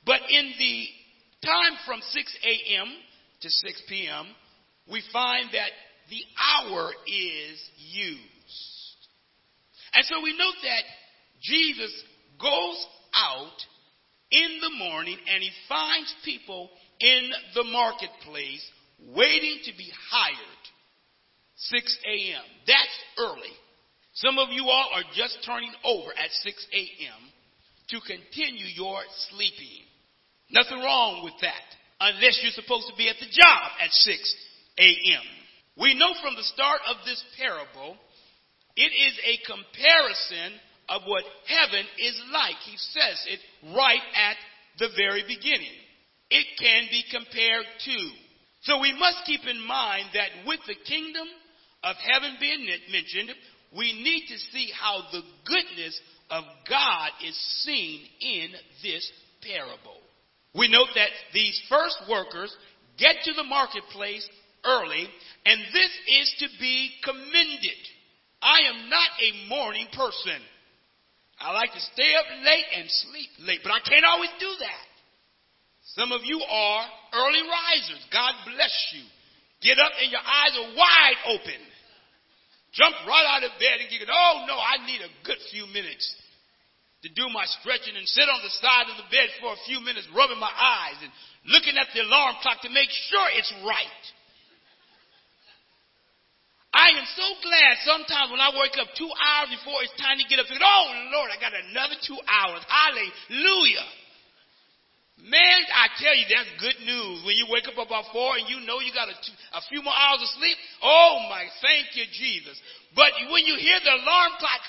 But 0.04 0.20
in 0.30 0.52
the 0.58 0.86
time 1.44 1.76
from 1.86 2.00
6 2.00 2.36
a.m. 2.44 2.88
to 3.40 3.50
6 3.50 3.82
p.m., 3.88 4.26
we 4.90 5.02
find 5.12 5.48
that 5.52 5.70
the 6.10 6.22
hour 6.36 6.90
is 7.06 7.58
used. 7.76 8.20
And 9.94 10.04
so 10.04 10.22
we 10.22 10.36
note 10.36 10.56
that 10.62 10.84
Jesus 11.42 11.92
goes 12.40 12.86
out 13.14 13.58
in 14.32 14.60
the 14.60 14.76
morning 14.78 15.18
and 15.32 15.42
he 15.42 15.50
finds 15.68 16.12
people 16.24 16.70
in 17.00 17.30
the 17.54 17.64
marketplace 17.64 18.64
waiting 19.14 19.58
to 19.64 19.72
be 19.76 19.90
hired. 20.10 20.62
6 21.56 21.98
a.m. 22.06 22.44
That's 22.66 22.98
early. 23.18 23.54
Some 24.14 24.38
of 24.38 24.48
you 24.50 24.64
all 24.64 24.88
are 24.94 25.04
just 25.14 25.38
turning 25.44 25.72
over 25.84 26.10
at 26.10 26.30
6 26.30 26.66
a.m. 26.72 27.20
to 27.90 28.00
continue 28.00 28.66
your 28.74 29.00
sleeping. 29.30 29.84
Nothing 30.50 30.80
wrong 30.80 31.24
with 31.24 31.34
that, 31.40 31.66
unless 32.00 32.40
you're 32.42 32.52
supposed 32.52 32.88
to 32.88 32.96
be 32.96 33.08
at 33.08 33.16
the 33.20 33.30
job 33.30 33.68
at 33.80 33.90
6 33.90 34.36
a.m. 34.78 35.26
We 35.78 35.94
know 35.94 36.12
from 36.20 36.36
the 36.36 36.44
start 36.44 36.80
of 36.88 36.96
this 37.06 37.22
parable, 37.38 37.96
it 38.76 38.92
is 38.92 39.14
a 39.24 39.40
comparison 39.48 40.60
of 40.88 41.02
what 41.06 41.24
heaven 41.46 41.84
is 41.98 42.20
like. 42.32 42.56
He 42.64 42.76
says 42.76 43.26
it 43.26 43.40
right 43.74 44.02
at 44.16 44.36
the 44.78 44.88
very 44.96 45.22
beginning. 45.26 45.76
It 46.30 46.46
can 46.58 46.88
be 46.90 47.04
compared 47.10 47.66
to. 47.84 47.98
So 48.62 48.80
we 48.80 48.96
must 48.98 49.26
keep 49.26 49.42
in 49.46 49.60
mind 49.66 50.06
that 50.14 50.46
with 50.46 50.60
the 50.66 50.76
kingdom 50.86 51.26
of 51.84 51.96
heaven 51.96 52.36
being 52.40 52.66
mentioned, 52.90 53.30
we 53.76 53.92
need 53.92 54.26
to 54.28 54.38
see 54.38 54.70
how 54.78 55.02
the 55.10 55.22
goodness 55.44 56.00
of 56.30 56.44
God 56.68 57.10
is 57.26 57.36
seen 57.64 58.06
in 58.20 58.50
this 58.82 59.10
parable. 59.42 59.98
We 60.54 60.68
note 60.68 60.88
that 60.94 61.10
these 61.32 61.60
first 61.68 61.96
workers 62.08 62.54
get 62.98 63.16
to 63.24 63.32
the 63.32 63.44
marketplace 63.44 64.28
early, 64.64 65.08
and 65.44 65.60
this 65.72 65.90
is 66.20 66.34
to 66.38 66.46
be 66.60 66.90
commended. 67.02 67.80
I 68.40 68.58
am 68.68 68.90
not 68.90 69.10
a 69.20 69.48
morning 69.48 69.86
person. 69.92 70.40
I 71.42 71.50
like 71.52 71.74
to 71.74 71.82
stay 71.92 72.10
up 72.14 72.28
late 72.46 72.68
and 72.78 72.86
sleep 72.86 73.30
late, 73.42 73.60
but 73.66 73.74
I 73.74 73.82
can't 73.82 74.06
always 74.06 74.30
do 74.38 74.50
that. 74.62 74.86
Some 75.98 76.14
of 76.14 76.22
you 76.22 76.38
are 76.38 76.82
early 77.12 77.42
risers. 77.42 78.02
God 78.14 78.32
bless 78.46 78.74
you. 78.94 79.02
Get 79.60 79.78
up 79.82 79.92
and 79.98 80.10
your 80.10 80.22
eyes 80.22 80.54
are 80.54 80.70
wide 80.78 81.20
open. 81.34 81.60
Jump 82.72 82.94
right 83.04 83.26
out 83.28 83.44
of 83.44 83.52
bed 83.58 83.82
and 83.82 83.90
get, 83.90 84.06
oh 84.08 84.46
no, 84.48 84.56
I 84.56 84.86
need 84.86 85.02
a 85.02 85.12
good 85.26 85.38
few 85.50 85.66
minutes 85.68 86.06
to 87.02 87.10
do 87.10 87.26
my 87.34 87.44
stretching 87.58 87.98
and 87.98 88.06
sit 88.06 88.30
on 88.30 88.40
the 88.46 88.54
side 88.62 88.86
of 88.86 88.96
the 88.96 89.10
bed 89.10 89.28
for 89.42 89.52
a 89.52 89.62
few 89.66 89.82
minutes, 89.82 90.06
rubbing 90.14 90.38
my 90.38 90.50
eyes 90.50 90.98
and 91.02 91.10
looking 91.50 91.74
at 91.74 91.90
the 91.90 92.00
alarm 92.06 92.38
clock 92.40 92.62
to 92.62 92.70
make 92.70 92.88
sure 93.10 93.26
it's 93.34 93.52
right. 93.66 94.02
I 96.82 96.98
am 96.98 97.06
so 97.14 97.26
glad 97.46 97.72
sometimes 97.86 98.34
when 98.34 98.42
I 98.42 98.50
wake 98.58 98.74
up 98.82 98.90
two 98.98 99.06
hours 99.06 99.54
before 99.54 99.78
it's 99.86 99.94
time 100.02 100.18
to 100.18 100.26
get 100.26 100.42
up, 100.42 100.50
thinking, 100.50 100.66
oh 100.66 100.86
Lord, 101.14 101.30
I 101.30 101.38
got 101.38 101.54
another 101.54 101.94
two 102.02 102.18
hours. 102.26 102.66
Hallelujah. 102.66 103.86
Man, 105.22 105.58
I 105.70 105.86
tell 106.02 106.10
you, 106.18 106.26
that's 106.26 106.50
good 106.58 106.82
news. 106.82 107.22
When 107.22 107.38
you 107.38 107.46
wake 107.46 107.70
up 107.70 107.78
about 107.78 108.10
four 108.10 108.34
and 108.34 108.50
you 108.50 108.66
know 108.66 108.82
you 108.82 108.90
got 108.90 109.06
a, 109.06 109.14
two, 109.14 109.36
a 109.54 109.62
few 109.70 109.78
more 109.86 109.94
hours 109.94 110.26
of 110.26 110.30
sleep, 110.34 110.58
oh 110.82 111.22
my, 111.30 111.46
thank 111.62 111.94
you, 111.94 112.02
Jesus. 112.10 112.58
But 112.98 113.14
when 113.30 113.46
you 113.46 113.54
hear 113.54 113.78
the 113.78 114.02
alarm 114.02 114.34
clock 114.42 114.62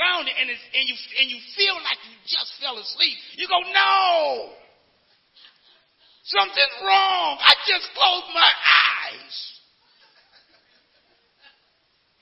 sounding 0.00 0.32
and, 0.32 0.48
and, 0.48 0.84
you, 0.88 0.96
and 0.96 1.26
you 1.28 1.36
feel 1.52 1.76
like 1.84 2.00
you 2.08 2.16
just 2.24 2.56
fell 2.64 2.80
asleep, 2.80 3.16
you 3.36 3.44
go, 3.44 3.60
no, 3.68 4.56
something's 6.24 6.76
wrong. 6.80 7.36
I 7.44 7.52
just 7.68 7.84
closed 7.92 8.32
my 8.32 8.48
eyes. 8.48 9.59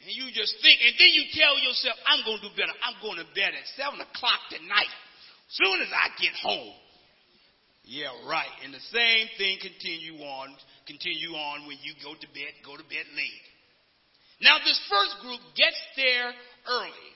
And 0.09 0.17
you 0.17 0.33
just 0.33 0.57
think, 0.65 0.81
and 0.81 0.97
then 0.97 1.13
you 1.13 1.29
tell 1.37 1.53
yourself, 1.61 1.93
I'm 2.09 2.25
going 2.25 2.41
to 2.41 2.49
do 2.49 2.57
better. 2.57 2.73
I'm 2.81 2.97
going 3.05 3.21
to 3.21 3.29
bed 3.37 3.53
at 3.53 3.67
7 3.77 3.93
o'clock 4.01 4.41
tonight. 4.49 4.89
Soon 5.53 5.85
as 5.85 5.93
I 5.93 6.09
get 6.17 6.33
home. 6.41 6.73
Yeah, 7.85 8.09
right. 8.25 8.49
And 8.65 8.73
the 8.73 8.81
same 8.89 9.29
thing 9.37 9.61
continue 9.61 10.17
on, 10.25 10.57
continue 10.89 11.37
on 11.37 11.69
when 11.69 11.77
you 11.85 11.93
go 12.01 12.17
to 12.17 12.29
bed, 12.33 12.57
go 12.65 12.81
to 12.81 12.87
bed 12.89 13.05
late. 13.13 13.47
Now 14.41 14.57
this 14.65 14.81
first 14.89 15.21
group 15.21 15.45
gets 15.53 15.77
there 16.01 16.33
early. 16.73 17.09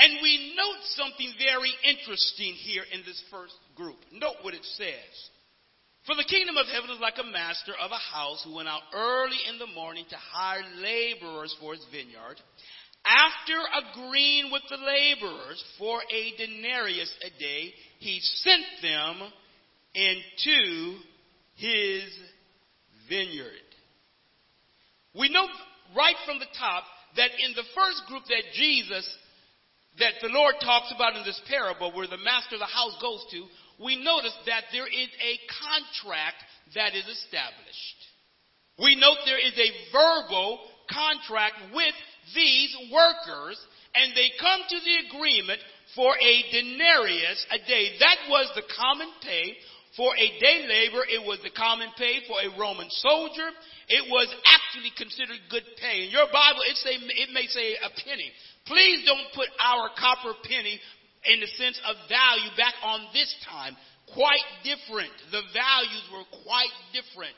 And 0.00 0.24
we 0.24 0.56
note 0.56 0.80
something 0.96 1.28
very 1.36 1.72
interesting 1.84 2.56
here 2.64 2.88
in 2.96 3.04
this 3.04 3.20
first 3.28 3.60
group. 3.76 4.00
Note 4.08 4.40
what 4.40 4.56
it 4.56 4.64
says. 4.80 5.12
For 6.08 6.16
the 6.16 6.24
kingdom 6.24 6.56
of 6.56 6.64
heaven 6.72 6.88
is 6.88 7.04
like 7.04 7.20
a 7.20 7.32
master 7.32 7.76
of 7.76 7.90
a 7.92 8.00
house 8.16 8.40
who 8.42 8.54
went 8.54 8.66
out 8.66 8.80
early 8.94 9.36
in 9.46 9.58
the 9.58 9.66
morning 9.66 10.06
to 10.08 10.16
hire 10.16 10.64
laborers 10.80 11.54
for 11.60 11.74
his 11.74 11.84
vineyard. 11.92 12.40
After 13.04 13.60
agreeing 13.92 14.50
with 14.50 14.62
the 14.70 14.78
laborers 14.80 15.62
for 15.78 16.00
a 16.00 16.32
denarius 16.38 17.12
a 17.20 17.30
day, 17.38 17.74
he 17.98 18.20
sent 18.40 18.64
them 18.80 19.20
into 19.92 20.96
his 21.56 22.08
vineyard. 23.06 23.68
We 25.14 25.28
know 25.28 25.44
right 25.94 26.16
from 26.24 26.38
the 26.38 26.48
top 26.58 26.84
that 27.16 27.32
in 27.36 27.52
the 27.52 27.68
first 27.76 28.00
group 28.08 28.22
that 28.28 28.48
Jesus, 28.54 29.04
that 29.98 30.14
the 30.22 30.32
Lord 30.32 30.54
talks 30.64 30.90
about 30.96 31.16
in 31.16 31.24
this 31.24 31.40
parable, 31.50 31.92
where 31.92 32.06
the 32.06 32.16
master 32.16 32.56
of 32.56 32.60
the 32.60 32.72
house 32.72 32.96
goes 32.98 33.26
to, 33.32 33.44
we 33.82 33.96
notice 33.96 34.34
that 34.46 34.64
there 34.72 34.86
is 34.86 35.10
a 35.22 35.34
contract 35.48 36.42
that 36.74 36.94
is 36.94 37.06
established. 37.06 37.98
We 38.78 38.94
note 38.94 39.18
there 39.26 39.42
is 39.42 39.58
a 39.58 39.74
verbal 39.90 40.58
contract 40.90 41.74
with 41.74 41.94
these 42.34 42.74
workers, 42.92 43.58
and 43.94 44.14
they 44.14 44.30
come 44.38 44.60
to 44.68 44.78
the 44.78 44.96
agreement 45.10 45.60
for 45.94 46.14
a 46.14 46.34
denarius 46.52 47.46
a 47.50 47.58
day. 47.66 47.96
That 47.98 48.28
was 48.28 48.50
the 48.54 48.66
common 48.76 49.08
pay 49.22 49.56
for 49.96 50.14
a 50.14 50.28
day 50.38 50.66
labor. 50.68 51.02
It 51.08 51.24
was 51.26 51.40
the 51.42 51.54
common 51.54 51.88
pay 51.96 52.22
for 52.28 52.38
a 52.38 52.54
Roman 52.58 52.90
soldier. 52.90 53.50
It 53.88 54.04
was 54.10 54.28
actually 54.44 54.92
considered 54.94 55.40
good 55.50 55.64
pay. 55.80 56.06
In 56.06 56.10
your 56.10 56.28
Bible, 56.30 56.60
it, 56.68 56.76
say, 56.76 56.94
it 57.00 57.30
may 57.32 57.46
say 57.48 57.74
a 57.80 57.90
penny. 58.04 58.30
Please 58.66 59.02
don't 59.06 59.32
put 59.34 59.48
our 59.58 59.88
copper 59.98 60.36
penny 60.44 60.78
in 61.24 61.40
the 61.40 61.50
sense 61.58 61.80
of 61.86 61.96
value 62.08 62.50
back 62.56 62.74
on 62.82 63.00
this 63.12 63.30
time. 63.48 63.76
Quite 64.14 64.46
different. 64.64 65.12
The 65.30 65.42
values 65.52 66.04
were 66.12 66.26
quite 66.44 66.72
different. 66.92 67.36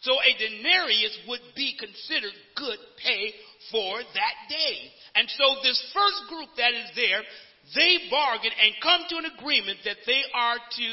So 0.00 0.12
a 0.12 0.32
denarius 0.38 1.18
would 1.28 1.42
be 1.56 1.76
considered 1.78 2.32
good 2.54 2.78
pay 3.02 3.34
for 3.72 3.98
that 3.98 4.36
day. 4.48 4.76
And 5.14 5.28
so 5.28 5.44
this 5.62 5.80
first 5.92 6.20
group 6.28 6.48
that 6.56 6.72
is 6.72 6.90
there, 6.94 7.22
they 7.74 7.98
bargain 8.10 8.52
and 8.54 8.74
come 8.82 9.02
to 9.10 9.16
an 9.18 9.32
agreement 9.36 9.78
that 9.84 9.98
they 10.06 10.22
are 10.34 10.56
to 10.56 10.88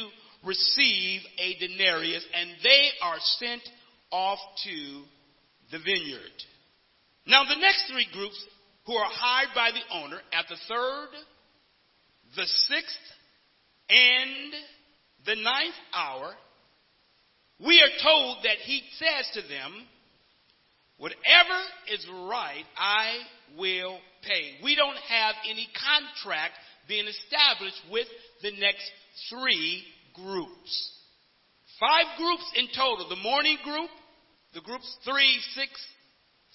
receive 0.46 1.22
a 1.38 1.56
denarius 1.60 2.26
and 2.34 2.50
they 2.64 2.90
are 3.02 3.20
sent 3.38 3.62
off 4.12 4.40
to 4.66 5.04
the 5.72 5.80
vineyard. 5.80 6.38
Now 7.28 7.44
the 7.44 7.60
next 7.62 7.86
three 7.92 8.08
groups 8.12 8.38
who 8.86 8.94
are 8.94 9.10
hired 9.10 9.50
by 9.56 9.72
the 9.72 9.96
owner 9.96 10.20
at 10.34 10.46
the 10.50 10.58
third, 10.68 11.10
the 12.36 12.46
sixth, 12.46 13.06
and 13.90 14.54
the 15.26 15.36
ninth 15.36 15.76
hour, 15.94 16.34
we 17.66 17.82
are 17.82 18.04
told 18.04 18.38
that 18.44 18.58
he 18.64 18.82
says 18.98 19.30
to 19.34 19.42
them, 19.48 19.88
Whatever 20.98 21.60
is 21.92 22.08
right, 22.30 22.64
I 22.78 23.18
will 23.58 23.98
pay. 24.22 24.64
We 24.64 24.76
don't 24.76 24.98
have 25.10 25.36
any 25.50 25.68
contract 25.76 26.54
being 26.88 27.08
established 27.08 27.82
with 27.92 28.08
the 28.42 28.52
next 28.52 28.90
three 29.30 29.84
groups. 30.14 30.92
Five 31.80 32.06
groups 32.18 32.46
in 32.56 32.68
total. 32.76 33.10
The 33.10 33.22
morning 33.22 33.58
group, 33.64 33.90
the 34.54 34.62
groups 34.62 34.88
three, 35.04 35.40
six, 35.56 35.72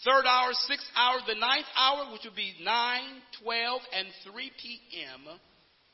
third 0.05 0.25
hour, 0.25 0.53
sixth 0.53 0.87
hour, 0.97 1.19
the 1.27 1.35
ninth 1.35 1.67
hour, 1.77 2.13
which 2.13 2.23
would 2.25 2.37
be 2.37 2.55
9, 2.63 3.01
12, 3.43 3.81
and 3.99 4.09
3 4.33 4.53
p.m. 4.63 5.39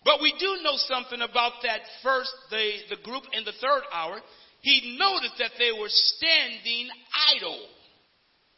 But 0.04 0.20
we 0.20 0.34
do 0.38 0.58
know 0.62 0.76
something 0.76 1.20
about 1.22 1.52
that 1.62 1.80
first, 2.02 2.32
the, 2.50 2.70
the 2.90 3.02
group 3.02 3.24
in 3.32 3.44
the 3.44 3.52
third 3.60 3.82
hour. 3.92 4.20
He 4.60 4.96
noticed 4.98 5.38
that 5.38 5.52
they 5.58 5.72
were 5.72 5.88
standing 5.88 6.88
idle. 7.34 7.60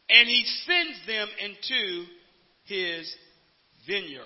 And 0.09 0.27
he 0.27 0.45
sends 0.65 1.05
them 1.07 1.27
into 1.39 2.05
his 2.65 3.13
vineyard. 3.87 4.23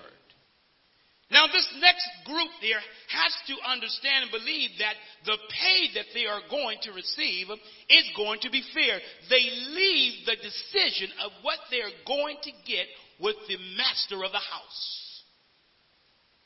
Now, 1.30 1.46
this 1.46 1.66
next 1.80 2.06
group 2.26 2.50
there 2.60 2.82
has 3.08 3.32
to 3.48 3.70
understand 3.70 4.24
and 4.24 4.30
believe 4.30 4.70
that 4.78 4.94
the 5.24 5.38
pay 5.48 5.88
that 5.94 6.12
they 6.12 6.26
are 6.26 6.42
going 6.50 6.76
to 6.82 6.92
receive 6.92 7.48
is 7.88 8.04
going 8.14 8.40
to 8.42 8.50
be 8.50 8.62
fair. 8.74 9.00
They 9.30 9.48
leave 9.72 10.26
the 10.26 10.36
decision 10.36 11.08
of 11.24 11.32
what 11.40 11.58
they're 11.70 11.96
going 12.06 12.36
to 12.42 12.52
get 12.66 12.86
with 13.18 13.36
the 13.48 13.56
master 13.78 14.22
of 14.22 14.30
the 14.30 14.44
house. 14.44 15.01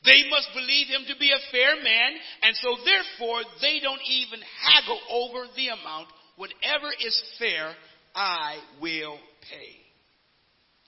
They 0.06 0.30
must 0.30 0.48
believe 0.54 0.86
him 0.86 1.02
to 1.10 1.18
be 1.18 1.34
a 1.34 1.46
fair 1.50 1.82
man, 1.82 2.10
and 2.46 2.54
so 2.62 2.78
therefore 2.86 3.42
they 3.60 3.82
don't 3.82 4.00
even 4.06 4.38
haggle 4.62 5.02
over 5.10 5.50
the 5.58 5.74
amount. 5.74 6.08
Whatever 6.38 6.94
is 7.02 7.16
fair, 7.38 7.74
I 8.14 8.56
will 8.80 9.18
pay. 9.50 9.74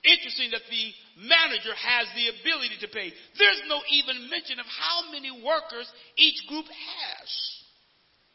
Interesting 0.07 0.55
that 0.55 0.63
the 0.71 0.87
manager 1.27 1.75
has 1.75 2.07
the 2.15 2.31
ability 2.31 2.79
to 2.87 2.89
pay. 2.95 3.11
There's 3.35 3.63
no 3.67 3.83
even 3.91 4.31
mention 4.31 4.63
of 4.63 4.67
how 4.71 5.11
many 5.11 5.35
workers 5.35 5.91
each 6.17 6.47
group 6.47 6.67
has. 6.71 7.29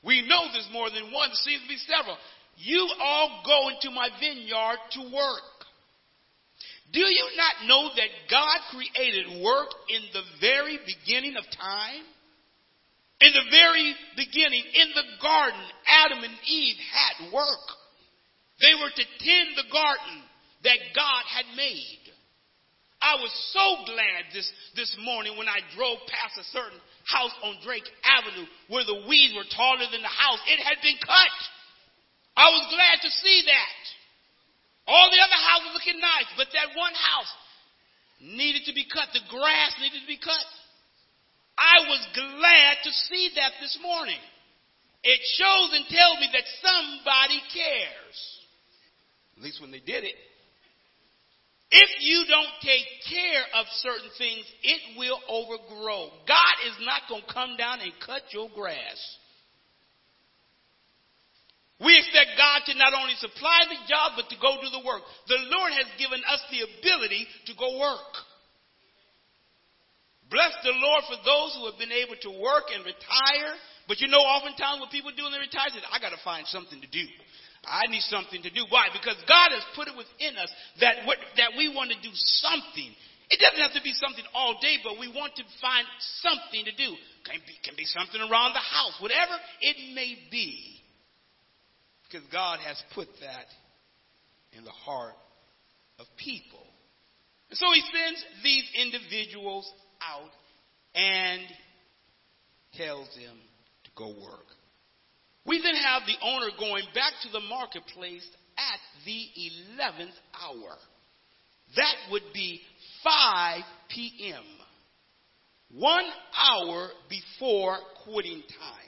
We 0.04 0.28
know 0.28 0.52
there's 0.52 0.68
more 0.76 0.92
than 0.92 1.16
one, 1.16 1.32
there 1.32 1.48
seems 1.48 1.64
to 1.64 1.72
be 1.72 1.80
several. 1.88 2.20
You 2.58 2.84
all 3.00 3.42
go 3.48 3.72
into 3.72 3.90
my 3.96 4.10
vineyard 4.20 4.78
to 5.00 5.02
work. 5.16 5.44
Do 6.94 7.02
you 7.02 7.28
not 7.36 7.66
know 7.66 7.90
that 7.98 8.12
God 8.30 8.58
created 8.70 9.42
work 9.42 9.74
in 9.90 10.02
the 10.14 10.22
very 10.40 10.78
beginning 10.86 11.36
of 11.36 11.44
time? 11.58 12.06
In 13.20 13.34
the 13.34 13.50
very 13.50 13.96
beginning, 14.16 14.62
in 14.62 14.90
the 14.94 15.08
garden, 15.18 15.64
Adam 15.90 16.22
and 16.22 16.38
Eve 16.46 16.78
had 16.94 17.34
work. 17.34 17.66
They 18.62 18.78
were 18.78 18.94
to 18.94 19.06
tend 19.26 19.58
the 19.58 19.70
garden 19.74 20.22
that 20.64 20.80
God 20.94 21.24
had 21.34 21.50
made. 21.58 22.04
I 23.02 23.20
was 23.20 23.34
so 23.52 23.84
glad 23.90 24.32
this, 24.32 24.48
this 24.80 24.96
morning 25.02 25.36
when 25.36 25.50
I 25.50 25.60
drove 25.76 25.98
past 26.08 26.40
a 26.40 26.46
certain 26.56 26.80
house 27.04 27.36
on 27.44 27.60
Drake 27.66 27.90
Avenue 28.06 28.48
where 28.70 28.86
the 28.86 29.04
weeds 29.10 29.34
were 29.36 29.50
taller 29.50 29.84
than 29.90 30.06
the 30.06 30.14
house. 30.14 30.40
It 30.48 30.62
had 30.62 30.80
been 30.80 30.96
cut. 31.02 31.36
I 32.38 32.48
was 32.48 32.64
glad 32.70 33.02
to 33.02 33.12
see 33.12 33.44
that. 33.50 33.80
All 34.88 35.08
the 35.10 35.22
other 35.24 35.40
houses 35.40 35.72
looking 35.74 36.00
nice, 36.00 36.30
but 36.36 36.52
that 36.52 36.76
one 36.76 36.94
house 36.94 37.32
needed 38.20 38.68
to 38.68 38.74
be 38.74 38.84
cut. 38.88 39.08
The 39.14 39.24
grass 39.32 39.76
needed 39.80 40.04
to 40.04 40.08
be 40.08 40.20
cut. 40.20 40.48
I 41.58 41.88
was 41.88 42.02
glad 42.16 42.74
to 42.84 42.92
see 43.08 43.32
that 43.36 43.54
this 43.62 43.78
morning. 43.82 44.20
It 45.04 45.20
shows 45.36 45.70
and 45.76 45.86
tells 45.88 46.20
me 46.20 46.28
that 46.32 46.48
somebody 46.64 47.40
cares. 47.52 48.18
At 49.38 49.44
least 49.44 49.62
when 49.62 49.72
they 49.72 49.84
did 49.84 50.04
it. 50.04 50.16
If 51.72 51.90
you 52.02 52.26
don't 52.30 52.54
take 52.62 52.86
care 53.10 53.44
of 53.60 53.66
certain 53.82 54.10
things, 54.18 54.46
it 54.62 54.98
will 54.98 55.20
overgrow. 55.28 56.12
God 56.28 56.56
is 56.68 56.78
not 56.86 57.10
going 57.10 57.24
to 57.26 57.34
come 57.34 57.58
down 57.58 57.82
and 57.82 57.92
cut 58.06 58.22
your 58.32 58.48
grass. 58.54 59.00
We 61.84 62.00
expect 62.00 62.40
God 62.40 62.64
to 62.72 62.74
not 62.80 62.96
only 62.96 63.14
supply 63.20 63.68
the 63.68 63.80
job, 63.92 64.16
but 64.16 64.32
to 64.32 64.38
go 64.40 64.56
do 64.64 64.72
the 64.72 64.88
work. 64.88 65.04
The 65.28 65.40
Lord 65.52 65.76
has 65.76 65.88
given 66.00 66.24
us 66.24 66.42
the 66.48 66.64
ability 66.64 67.28
to 67.52 67.54
go 67.60 67.80
work. 67.80 68.12
Bless 70.32 70.56
the 70.64 70.74
Lord 70.74 71.04
for 71.12 71.20
those 71.22 71.52
who 71.60 71.68
have 71.70 71.78
been 71.78 71.94
able 71.94 72.18
to 72.26 72.32
work 72.40 72.72
and 72.72 72.82
retire. 72.88 73.54
But 73.86 74.00
you 74.00 74.08
know, 74.08 74.24
oftentimes 74.24 74.80
what 74.80 74.96
people 74.96 75.12
do 75.12 75.28
when 75.28 75.36
they 75.36 75.44
retire 75.44 75.70
is, 75.76 75.84
I 75.92 76.00
got 76.00 76.16
to 76.16 76.22
find 76.24 76.48
something 76.48 76.80
to 76.80 76.90
do. 76.90 77.06
I 77.64 77.88
need 77.88 78.04
something 78.08 78.42
to 78.44 78.52
do. 78.52 78.64
Why? 78.68 78.88
Because 78.92 79.16
God 79.28 79.56
has 79.56 79.64
put 79.76 79.88
it 79.88 79.96
within 79.96 80.36
us 80.36 80.52
that, 80.80 81.04
what, 81.08 81.20
that 81.38 81.56
we 81.56 81.72
want 81.72 81.92
to 81.92 82.00
do 82.00 82.12
something. 82.44 82.92
It 83.32 83.40
doesn't 83.40 83.60
have 83.60 83.76
to 83.76 83.84
be 83.84 83.96
something 83.96 84.24
all 84.36 84.60
day, 84.60 84.84
but 84.84 85.00
we 85.00 85.08
want 85.08 85.36
to 85.40 85.44
find 85.64 85.88
something 86.24 86.66
to 86.66 86.76
do. 86.76 86.92
Can 87.24 87.40
be, 87.48 87.56
can 87.64 87.76
be 87.76 87.88
something 87.88 88.20
around 88.20 88.52
the 88.52 88.64
house, 88.64 89.00
whatever 89.00 89.36
it 89.62 89.96
may 89.96 90.20
be. 90.28 90.73
Because 92.14 92.28
God 92.32 92.60
has 92.60 92.82
put 92.94 93.08
that 93.22 93.46
in 94.56 94.64
the 94.64 94.72
heart 94.72 95.16
of 95.98 96.06
people. 96.18 96.64
And 97.50 97.58
so 97.58 97.66
he 97.74 97.82
sends 97.82 98.24
these 98.44 98.64
individuals 98.86 99.72
out 100.00 100.30
and 100.94 101.42
tells 102.76 103.08
them 103.16 103.36
to 103.86 103.92
go 103.96 104.10
work. 104.10 104.46
We 105.46 105.60
then 105.64 105.76
have 105.76 106.04
the 106.06 106.24
owner 106.24 106.50
going 106.60 106.84
back 106.94 107.14
to 107.24 107.30
the 107.32 107.40
marketplace 107.40 108.28
at 108.58 108.80
the 109.06 109.28
11th 109.80 110.14
hour. 110.40 110.78
That 111.76 111.96
would 112.12 112.32
be 112.32 112.62
5 113.04 113.62
p.m. 113.90 114.44
One 115.72 116.06
hour 116.38 116.90
before 117.10 117.78
quitting 118.06 118.44
time. 118.60 118.83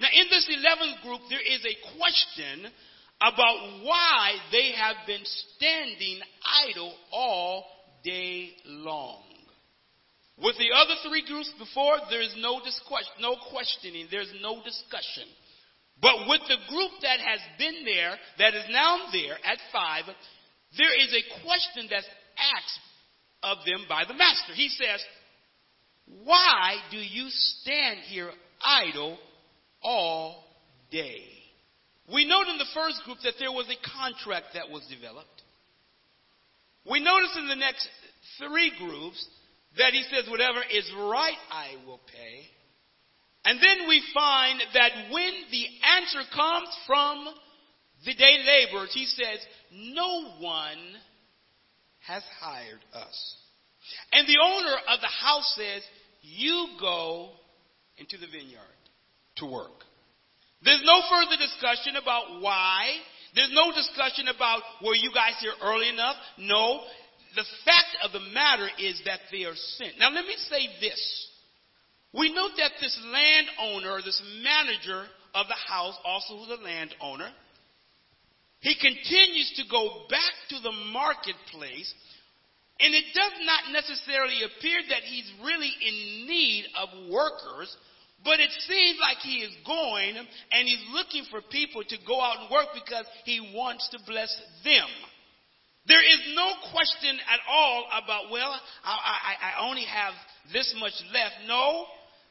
Now, 0.00 0.08
in 0.14 0.26
this 0.30 0.48
11th 0.48 1.02
group, 1.02 1.20
there 1.28 1.40
is 1.40 1.64
a 1.64 1.98
question 1.98 2.70
about 3.20 3.82
why 3.82 4.32
they 4.52 4.72
have 4.72 4.96
been 5.06 5.24
standing 5.56 6.20
idle 6.68 6.94
all 7.12 7.64
day 8.04 8.50
long. 8.64 9.22
With 10.38 10.56
the 10.56 10.70
other 10.72 10.94
three 11.02 11.26
groups 11.26 11.52
before, 11.58 11.98
there 12.10 12.22
is 12.22 12.34
no, 12.38 12.60
no 13.20 13.36
questioning, 13.50 14.06
there's 14.10 14.32
no 14.40 14.62
discussion. 14.62 15.26
But 16.00 16.28
with 16.28 16.42
the 16.46 16.62
group 16.70 16.92
that 17.02 17.18
has 17.18 17.40
been 17.58 17.84
there, 17.84 18.14
that 18.38 18.54
is 18.54 18.64
now 18.70 19.10
there 19.10 19.34
at 19.44 19.58
five, 19.72 20.04
there 20.76 20.94
is 20.94 21.12
a 21.12 21.42
question 21.42 21.88
that's 21.90 22.06
asked 22.38 22.80
of 23.42 23.58
them 23.66 23.86
by 23.88 24.04
the 24.06 24.14
master. 24.14 24.54
He 24.54 24.68
says, 24.68 25.02
Why 26.22 26.76
do 26.92 26.98
you 26.98 27.26
stand 27.30 27.98
here 28.06 28.30
idle 28.64 29.18
all 29.82 30.44
day. 30.90 31.22
We 32.12 32.26
note 32.26 32.48
in 32.48 32.58
the 32.58 32.72
first 32.74 33.02
group 33.04 33.18
that 33.24 33.34
there 33.38 33.52
was 33.52 33.66
a 33.68 33.98
contract 34.00 34.54
that 34.54 34.70
was 34.70 34.82
developed. 34.88 35.42
We 36.90 37.00
notice 37.00 37.36
in 37.36 37.48
the 37.48 37.56
next 37.56 37.86
three 38.38 38.72
groups 38.78 39.26
that 39.76 39.92
he 39.92 40.02
says, 40.10 40.30
whatever 40.30 40.60
is 40.72 40.90
right, 40.96 41.36
I 41.50 41.76
will 41.86 42.00
pay. 42.06 42.48
And 43.44 43.58
then 43.58 43.88
we 43.88 44.02
find 44.14 44.60
that 44.74 45.12
when 45.12 45.32
the 45.50 45.66
answer 45.96 46.20
comes 46.34 46.68
from 46.86 47.26
the 48.04 48.14
day 48.14 48.38
laborers, 48.46 48.92
he 48.94 49.04
says, 49.04 49.38
no 49.72 50.32
one 50.40 50.78
has 52.06 52.22
hired 52.40 52.80
us. 52.94 53.36
And 54.12 54.26
the 54.26 54.38
owner 54.42 54.76
of 54.94 55.00
the 55.00 55.06
house 55.06 55.54
says, 55.56 55.82
you 56.22 56.68
go 56.80 57.30
into 57.98 58.16
the 58.16 58.26
vineyard 58.26 58.77
to 59.40 59.46
work. 59.46 59.84
There's 60.64 60.82
no 60.84 61.00
further 61.08 61.36
discussion 61.38 61.96
about 61.96 62.42
why. 62.42 62.98
There's 63.34 63.52
no 63.52 63.72
discussion 63.72 64.28
about 64.28 64.62
were 64.82 64.94
you 64.94 65.12
guys 65.14 65.34
here 65.40 65.54
early 65.62 65.88
enough? 65.88 66.16
No. 66.38 66.80
The 67.36 67.44
fact 67.64 67.94
of 68.02 68.12
the 68.12 68.24
matter 68.32 68.68
is 68.78 69.00
that 69.04 69.20
they 69.30 69.44
are 69.44 69.54
sent. 69.54 69.98
Now 69.98 70.10
let 70.10 70.24
me 70.24 70.34
say 70.50 70.66
this. 70.80 71.28
We 72.12 72.32
note 72.32 72.52
that 72.56 72.72
this 72.80 72.98
landowner, 73.04 74.00
this 74.02 74.20
manager 74.42 75.04
of 75.34 75.46
the 75.46 75.60
house, 75.68 75.94
also 76.04 76.48
the 76.48 76.62
landowner, 76.62 77.30
he 78.60 78.74
continues 78.74 79.52
to 79.56 79.62
go 79.70 80.06
back 80.10 80.34
to 80.50 80.56
the 80.60 80.72
marketplace, 80.90 81.94
and 82.80 82.94
it 82.94 83.04
does 83.14 83.32
not 83.44 83.72
necessarily 83.72 84.42
appear 84.42 84.80
that 84.88 85.02
he's 85.02 85.30
really 85.44 85.70
in 85.70 86.26
need 86.26 86.64
of 86.80 87.10
workers, 87.10 87.76
but 88.24 88.40
it 88.40 88.50
seems 88.66 88.98
like 89.00 89.18
he 89.18 89.46
is 89.46 89.54
going 89.64 90.16
and 90.16 90.62
he's 90.66 90.84
looking 90.92 91.24
for 91.30 91.40
people 91.50 91.82
to 91.82 91.96
go 92.06 92.20
out 92.20 92.40
and 92.40 92.50
work 92.50 92.68
because 92.74 93.06
he 93.24 93.40
wants 93.54 93.88
to 93.90 93.98
bless 94.06 94.30
them. 94.64 94.88
There 95.86 96.02
is 96.02 96.36
no 96.36 96.52
question 96.70 97.16
at 97.16 97.40
all 97.48 97.86
about, 98.02 98.30
well, 98.30 98.52
I, 98.84 98.92
I, 98.92 99.32
I 99.40 99.68
only 99.68 99.84
have 99.84 100.12
this 100.52 100.74
much 100.78 100.92
left. 101.14 101.48
No, 101.48 101.86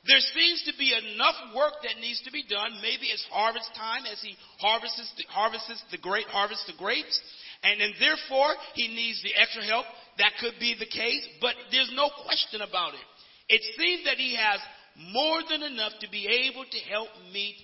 there 0.06 0.22
seems 0.22 0.64
to 0.70 0.74
be 0.78 0.94
enough 0.94 1.36
work 1.56 1.82
that 1.82 2.00
needs 2.00 2.22
to 2.24 2.32
be 2.32 2.46
done. 2.46 2.78
Maybe 2.86 3.10
it's 3.10 3.26
harvest 3.32 3.74
time 3.74 4.06
as 4.06 4.22
he 4.22 4.38
harvests 4.60 5.12
the, 5.18 5.26
harvests 5.28 5.84
the 5.90 5.98
great 5.98 6.28
harvests 6.28 6.68
the 6.68 6.78
grapes, 6.78 7.20
and 7.64 7.82
then 7.82 7.92
therefore 8.00 8.54
he 8.76 8.88
needs 8.88 9.24
the 9.24 9.34
extra 9.34 9.66
help. 9.66 9.86
That 10.18 10.38
could 10.40 10.60
be 10.60 10.76
the 10.78 10.86
case, 10.88 11.26
but 11.42 11.56
there's 11.72 11.92
no 11.94 12.10
question 12.26 12.62
about 12.62 12.94
it. 12.94 13.08
It 13.50 13.64
seems 13.76 14.06
that 14.06 14.18
he 14.18 14.36
has 14.36 14.60
more 14.98 15.42
than 15.50 15.64
enough 15.64 15.94
to 16.02 16.10
be 16.10 16.50
able 16.50 16.66
to 16.66 16.78
help 16.90 17.10
meet 17.32 17.56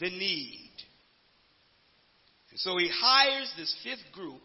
the 0.00 0.10
need. 0.10 0.70
And 2.50 2.60
so 2.60 2.76
he 2.78 2.90
hires 2.92 3.52
this 3.56 3.74
fifth 3.82 4.12
group 4.12 4.40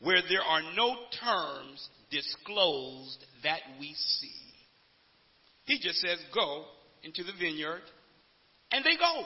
where 0.00 0.22
there 0.28 0.42
are 0.42 0.62
no 0.74 0.96
terms 1.20 1.88
disclosed 2.10 3.24
that 3.42 3.60
we 3.78 3.94
see. 3.94 4.30
He 5.64 5.78
just 5.78 6.00
says, 6.00 6.18
go 6.34 6.64
into 7.02 7.22
the 7.22 7.32
vineyard, 7.38 7.82
and 8.70 8.84
they 8.84 8.96
go. 8.96 9.24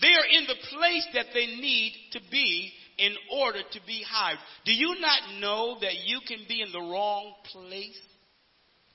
They 0.00 0.08
are 0.08 0.40
in 0.40 0.46
the 0.46 0.54
place 0.70 1.06
that 1.14 1.26
they 1.34 1.46
need 1.46 1.92
to 2.12 2.20
be 2.30 2.72
in 2.98 3.12
order 3.38 3.60
to 3.72 3.80
be 3.86 4.02
hired. 4.08 4.38
Do 4.64 4.72
you 4.72 4.96
not 4.98 5.40
know 5.40 5.76
that 5.80 5.94
you 6.06 6.20
can 6.26 6.38
be 6.48 6.62
in 6.62 6.72
the 6.72 6.80
wrong 6.80 7.34
place 7.52 7.98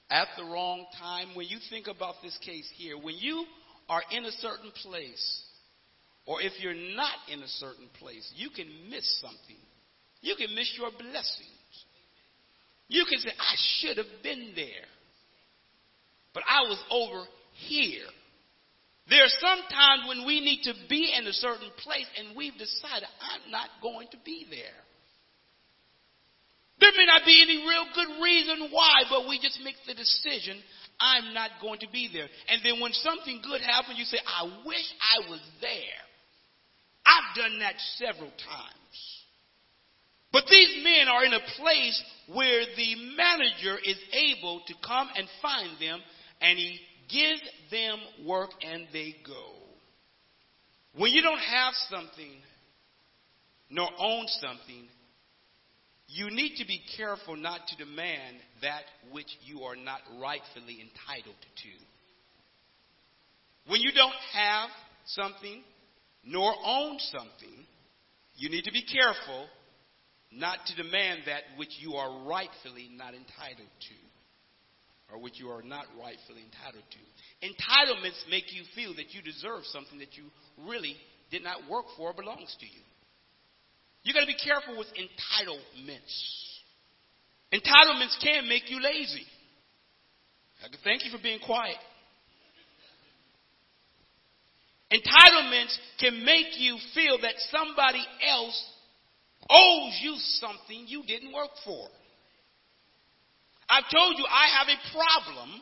at 0.10 0.28
the 0.38 0.44
wrong 0.44 0.86
time? 1.00 1.30
When 1.36 1.48
you 1.48 1.58
think 1.70 1.88
about 1.88 2.16
this 2.24 2.38
case 2.46 2.70
here, 2.76 2.98
when 2.98 3.16
you 3.18 3.46
are 3.90 4.02
in 4.12 4.26
a 4.26 4.32
certain 4.32 4.72
place, 4.84 5.44
or 6.26 6.42
if 6.42 6.54
you're 6.60 6.74
not 6.74 7.16
in 7.32 7.42
a 7.42 7.48
certain 7.48 7.88
place, 8.00 8.32
you 8.36 8.50
can 8.50 8.68
miss 8.90 9.22
something. 9.22 9.62
You 10.22 10.36
can 10.36 10.56
miss 10.56 10.74
your 10.78 10.90
blessings. 10.92 11.50
You 12.88 13.06
can 13.10 13.20
say, 13.20 13.30
I 13.38 13.56
should 13.80 13.98
have 13.98 14.24
been 14.24 14.54
there 14.56 14.86
but 16.36 16.44
I 16.44 16.68
was 16.68 16.78
over 16.92 17.24
here. 17.54 18.04
There 19.10 19.24
are 19.24 19.40
some 19.40 19.60
times 19.72 20.04
when 20.10 20.28
we 20.28 20.42
need 20.42 20.64
to 20.64 20.74
be 20.90 21.16
in 21.18 21.26
a 21.26 21.32
certain 21.32 21.72
place 21.82 22.06
and 22.20 22.36
we've 22.36 22.58
decided, 22.58 23.08
I'm 23.22 23.50
not 23.50 23.70
going 23.82 24.10
to 24.12 24.18
be 24.26 24.46
there. 24.50 24.85
There 26.80 26.92
may 26.98 27.06
not 27.06 27.26
be 27.26 27.42
any 27.42 27.58
real 27.68 27.86
good 27.96 28.22
reason 28.22 28.70
why, 28.72 29.04
but 29.10 29.28
we 29.28 29.40
just 29.40 29.60
make 29.64 29.76
the 29.88 29.94
decision, 29.94 30.62
I'm 31.00 31.34
not 31.34 31.52
going 31.62 31.80
to 31.80 31.88
be 31.92 32.10
there. 32.12 32.28
And 32.50 32.62
then 32.64 32.82
when 32.82 32.92
something 32.94 33.42
good 33.44 33.62
happens, 33.62 33.98
you 33.98 34.06
say, 34.06 34.20
I 34.26 34.44
wish 34.66 34.86
I 35.02 35.30
was 35.30 35.42
there. 35.62 36.04
I've 37.06 37.36
done 37.36 37.60
that 37.60 37.76
several 37.98 38.30
times. 38.30 39.16
But 40.32 40.48
these 40.50 40.84
men 40.84 41.08
are 41.08 41.24
in 41.24 41.34
a 41.34 41.40
place 41.58 42.04
where 42.28 42.66
the 42.76 42.96
manager 43.16 43.78
is 43.86 43.98
able 44.12 44.62
to 44.68 44.74
come 44.86 45.08
and 45.16 45.28
find 45.42 45.80
them 45.80 46.02
and 46.42 46.60
he 46.60 46.80
gives 47.10 47.42
them 47.72 48.00
work 48.26 48.50
and 48.62 48.88
they 48.92 49.16
go. 49.26 49.54
When 50.98 51.14
you 51.14 51.22
don't 51.22 51.40
have 51.40 51.74
something 51.90 52.34
nor 53.70 53.88
own 53.98 54.26
something, 54.42 54.90
you 56.08 56.30
need 56.30 56.58
to 56.58 56.66
be 56.66 56.82
careful 56.98 57.36
not 57.36 57.62
to 57.68 57.76
demand 57.78 58.38
that 58.62 58.84
which 59.12 59.30
you 59.44 59.62
are 59.62 59.76
not 59.76 60.02
rightfully 60.22 60.80
entitled 60.82 61.36
to. 61.64 61.72
When 63.72 63.82
you 63.82 63.92
don't 63.92 64.14
have 64.34 64.70
something 65.06 65.64
nor 66.24 66.54
own 66.64 66.98
something, 67.00 67.66
you 68.36 68.50
need 68.50 68.66
to 68.66 68.72
be 68.72 68.84
careful 68.84 69.48
not 70.32 70.60
to 70.68 70.76
demand 70.76 71.22
that 71.26 71.44
which 71.58 71.72
you 71.80 71.94
are 71.96 72.28
rightfully 72.28 72.90
not 72.94 73.14
entitled 73.14 73.70
to 73.90 73.96
or 75.14 75.22
which 75.22 75.40
you 75.40 75.50
are 75.50 75.62
not 75.62 75.86
rightfully 76.00 76.42
entitled 76.44 76.84
to. 76.92 77.48
Entitlements 77.48 78.20
make 78.30 78.54
you 78.54 78.64
feel 78.76 78.94
that 78.96 79.14
you 79.14 79.22
deserve 79.22 79.64
something 79.66 80.00
that 80.00 80.18
you 80.18 80.26
really 80.68 80.96
did 81.32 81.44
not 81.44 81.70
work 81.70 81.86
for 81.98 82.10
or 82.10 82.14
belongs 82.14 82.56
to 82.60 82.66
you. 82.66 82.82
You 84.06 84.14
got 84.14 84.22
to 84.22 84.28
be 84.28 84.38
careful 84.38 84.78
with 84.78 84.88
entitlements. 84.94 86.14
Entitlements 87.52 88.16
can 88.22 88.48
make 88.48 88.70
you 88.70 88.80
lazy. 88.80 89.26
Thank 90.84 91.04
you 91.04 91.12
for 91.12 91.22
being 91.22 91.40
quiet. 91.40 91.78
Entitlements 94.94 95.76
can 96.00 96.24
make 96.24 96.60
you 96.60 96.78
feel 96.94 97.18
that 97.22 97.34
somebody 97.50 98.06
else 98.30 98.70
owes 99.50 100.00
you 100.02 100.16
something 100.40 100.86
you 100.88 101.04
didn't 101.08 101.34
work 101.34 101.50
for. 101.66 101.88
I've 103.68 103.90
told 103.92 104.20
you 104.20 104.26
I 104.30 104.60
have 104.60 104.68
a 104.68 104.80
problem. 104.94 105.62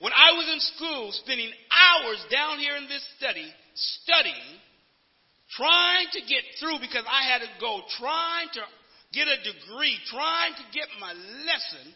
When 0.00 0.12
I 0.12 0.32
was 0.32 0.50
in 0.52 0.60
school, 0.74 1.12
spending 1.12 1.52
hours 1.70 2.18
down 2.28 2.58
here 2.58 2.74
in 2.74 2.88
this 2.88 3.06
study, 3.18 3.46
studying, 3.74 4.58
trying 5.56 6.08
to 6.12 6.20
get 6.20 6.44
through 6.60 6.78
because 6.80 7.04
I 7.04 7.28
had 7.28 7.40
to 7.40 7.50
go, 7.60 7.80
trying 7.98 8.48
to 8.54 8.62
get 9.12 9.28
a 9.28 9.38
degree, 9.44 9.98
trying 10.08 10.54
to 10.54 10.64
get 10.72 10.88
my 11.00 11.12
lesson, 11.12 11.92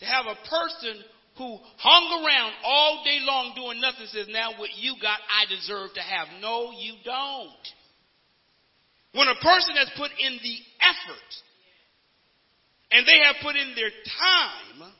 to 0.00 0.04
have 0.06 0.26
a 0.26 0.38
person 0.48 1.04
who 1.38 1.58
hung 1.78 2.06
around 2.24 2.52
all 2.64 3.02
day 3.04 3.18
long 3.22 3.52
doing 3.54 3.80
nothing 3.80 4.06
says, 4.10 4.26
Now 4.28 4.58
what 4.58 4.70
you 4.76 4.96
got, 5.00 5.18
I 5.30 5.46
deserve 5.48 5.94
to 5.94 6.02
have. 6.02 6.28
No, 6.40 6.72
you 6.72 6.94
don't. 7.04 7.64
When 9.12 9.28
a 9.28 9.38
person 9.42 9.74
has 9.76 9.90
put 9.96 10.10
in 10.18 10.38
the 10.42 10.56
effort, 10.82 11.30
and 12.92 13.06
they 13.06 13.18
have 13.24 13.36
put 13.42 13.54
in 13.56 13.74
their 13.74 13.90
time, 13.90 14.92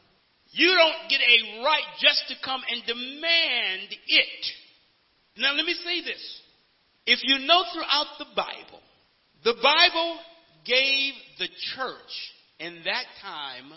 you 0.53 0.75
don't 0.75 1.11
get 1.11 1.21
a 1.21 1.65
right 1.65 1.89
just 2.01 2.25
to 2.29 2.35
come 2.45 2.63
and 2.71 2.83
demand 2.87 3.89
it. 3.91 4.43
Now, 5.39 5.55
let 5.55 5.65
me 5.65 5.75
say 5.85 6.03
this. 6.03 6.23
If 7.07 7.21
you 7.23 7.47
know 7.47 7.63
throughout 7.73 8.07
the 8.19 8.27
Bible, 8.37 8.81
the 9.45 9.55
Bible 9.63 10.19
gave 10.65 11.15
the 11.39 11.49
church 11.75 12.13
in 12.59 12.83
that 12.85 13.05
time 13.23 13.73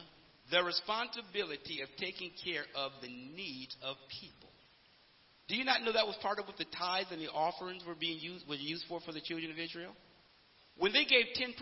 the 0.51 0.63
responsibility 0.63 1.81
of 1.81 1.89
taking 1.97 2.31
care 2.43 2.63
of 2.75 2.91
the 3.01 3.07
needs 3.07 3.75
of 3.81 3.95
people. 4.21 4.49
Do 5.47 5.55
you 5.55 5.63
not 5.63 5.83
know 5.83 5.93
that 5.93 6.07
was 6.07 6.17
part 6.21 6.39
of 6.39 6.47
what 6.47 6.57
the 6.57 6.65
tithes 6.65 7.11
and 7.11 7.21
the 7.21 7.31
offerings 7.31 7.83
were 7.85 7.95
being 7.95 8.19
used 8.19 8.47
were 8.47 8.55
used 8.55 8.85
for 8.87 8.99
for 9.01 9.11
the 9.11 9.21
children 9.21 9.51
of 9.51 9.59
Israel? 9.59 9.95
When 10.77 10.93
they 10.93 11.05
gave 11.05 11.25
10%, 11.35 11.53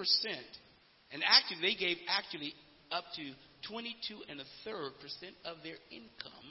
and 1.11 1.23
actually, 1.25 1.61
they 1.61 1.75
gave 1.75 1.97
actually 2.07 2.53
up 2.91 3.03
to 3.15 3.23
22 3.67 4.21
and 4.29 4.39
a 4.39 4.45
third 4.63 4.91
percent 5.01 5.35
of 5.45 5.57
their 5.63 5.75
income. 5.91 6.47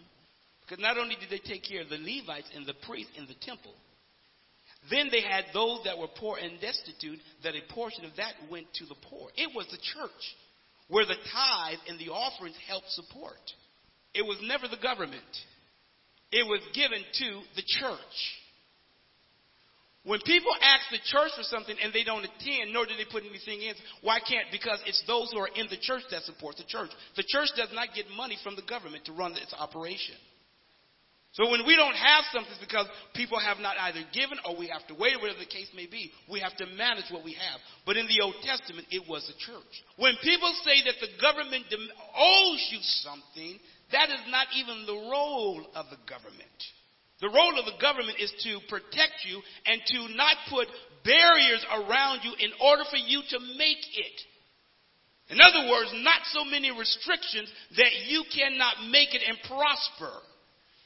Because 0.63 0.83
not 0.83 0.99
only 0.99 1.17
did 1.17 1.31
they 1.31 1.43
take 1.43 1.65
care 1.65 1.83
of 1.83 1.89
the 1.89 1.99
Levites 1.99 2.51
and 2.55 2.67
the 2.67 2.75
priests 2.87 3.13
in 3.17 3.27
the 3.27 3.39
temple, 3.41 3.75
then 4.89 5.09
they 5.11 5.21
had 5.21 5.45
those 5.53 5.81
that 5.85 5.99
were 5.99 6.09
poor 6.09 6.39
and 6.39 6.61
destitute, 6.61 7.19
that 7.43 7.55
a 7.55 7.73
portion 7.75 8.05
of 8.05 8.17
that 8.17 8.35
went 8.51 8.67
to 8.75 8.87
the 8.87 8.95
poor. 9.11 9.29
It 9.37 9.51
was 9.55 9.67
the 9.67 9.77
church 9.77 10.23
where 10.89 11.05
the 11.05 11.21
tithe 11.33 11.79
and 11.89 11.99
the 11.99 12.11
offerings 12.11 12.57
helped 12.67 12.91
support. 12.91 13.39
It 14.15 14.23
was 14.23 14.39
never 14.43 14.67
the 14.69 14.81
government. 14.83 15.23
it 16.33 16.47
was 16.47 16.61
given 16.75 17.03
to 17.03 17.29
the 17.57 17.63
church. 17.67 18.17
When 20.05 20.21
people 20.25 20.53
ask 20.63 20.89
the 20.91 21.03
church 21.05 21.33
for 21.37 21.43
something 21.43 21.77
and 21.83 21.93
they 21.93 22.05
don't 22.05 22.25
attend, 22.25 22.73
nor 22.73 22.87
do 22.87 22.97
they 22.97 23.05
put 23.05 23.25
anything 23.29 23.61
in, 23.61 23.75
why 24.01 24.19
can't? 24.21 24.47
Because 24.51 24.81
it's 24.87 25.03
those 25.07 25.31
who 25.31 25.39
are 25.39 25.51
in 25.55 25.67
the 25.69 25.77
church 25.77 26.03
that 26.11 26.23
support 26.23 26.57
the 26.57 26.65
church. 26.65 26.89
The 27.17 27.25
church 27.29 27.51
does 27.57 27.69
not 27.75 27.89
get 27.95 28.07
money 28.17 28.39
from 28.43 28.57
the 28.57 28.63
government 28.63 29.05
to 29.07 29.13
run 29.13 29.33
its 29.33 29.53
operation. 29.53 30.17
So 31.33 31.47
when 31.47 31.63
we 31.63 31.79
don't 31.79 31.95
have 31.95 32.27
something, 32.35 32.51
it's 32.51 32.59
because 32.59 32.91
people 33.15 33.39
have 33.39 33.63
not 33.63 33.79
either 33.79 34.03
given 34.11 34.39
or 34.43 34.59
we 34.59 34.67
have 34.67 34.83
to 34.91 34.99
wait, 34.99 35.15
whatever 35.15 35.39
the 35.39 35.47
case 35.47 35.71
may 35.79 35.87
be. 35.87 36.11
We 36.27 36.43
have 36.43 36.57
to 36.59 36.67
manage 36.75 37.07
what 37.11 37.23
we 37.23 37.39
have. 37.39 37.63
But 37.87 37.97
in 37.97 38.11
the 38.11 38.19
Old 38.19 38.35
Testament, 38.43 38.91
it 38.91 39.07
was 39.07 39.23
the 39.31 39.39
church. 39.39 39.75
When 39.95 40.19
people 40.27 40.51
say 40.67 40.83
that 40.91 40.99
the 40.99 41.15
government 41.23 41.71
owes 41.71 42.63
you 42.75 42.83
something, 43.07 43.63
that 43.95 44.11
is 44.11 44.27
not 44.27 44.51
even 44.59 44.87
the 44.91 45.07
role 45.07 45.63
of 45.79 45.87
the 45.95 46.03
government. 46.11 46.59
The 47.23 47.31
role 47.31 47.55
of 47.55 47.67
the 47.69 47.79
government 47.79 48.19
is 48.19 48.33
to 48.49 48.59
protect 48.67 49.23
you 49.23 49.39
and 49.71 49.79
to 49.87 50.17
not 50.17 50.35
put 50.51 50.67
barriers 51.05 51.63
around 51.71 52.27
you 52.27 52.35
in 52.43 52.51
order 52.59 52.83
for 52.91 52.97
you 52.97 53.23
to 53.23 53.39
make 53.55 53.85
it. 53.95 54.17
In 55.31 55.39
other 55.39 55.71
words, 55.71 55.95
not 56.03 56.27
so 56.33 56.45
many 56.45 56.75
restrictions 56.75 57.47
that 57.77 57.93
you 58.11 58.25
cannot 58.35 58.91
make 58.91 59.15
it 59.15 59.23
and 59.23 59.39
prosper. 59.47 60.11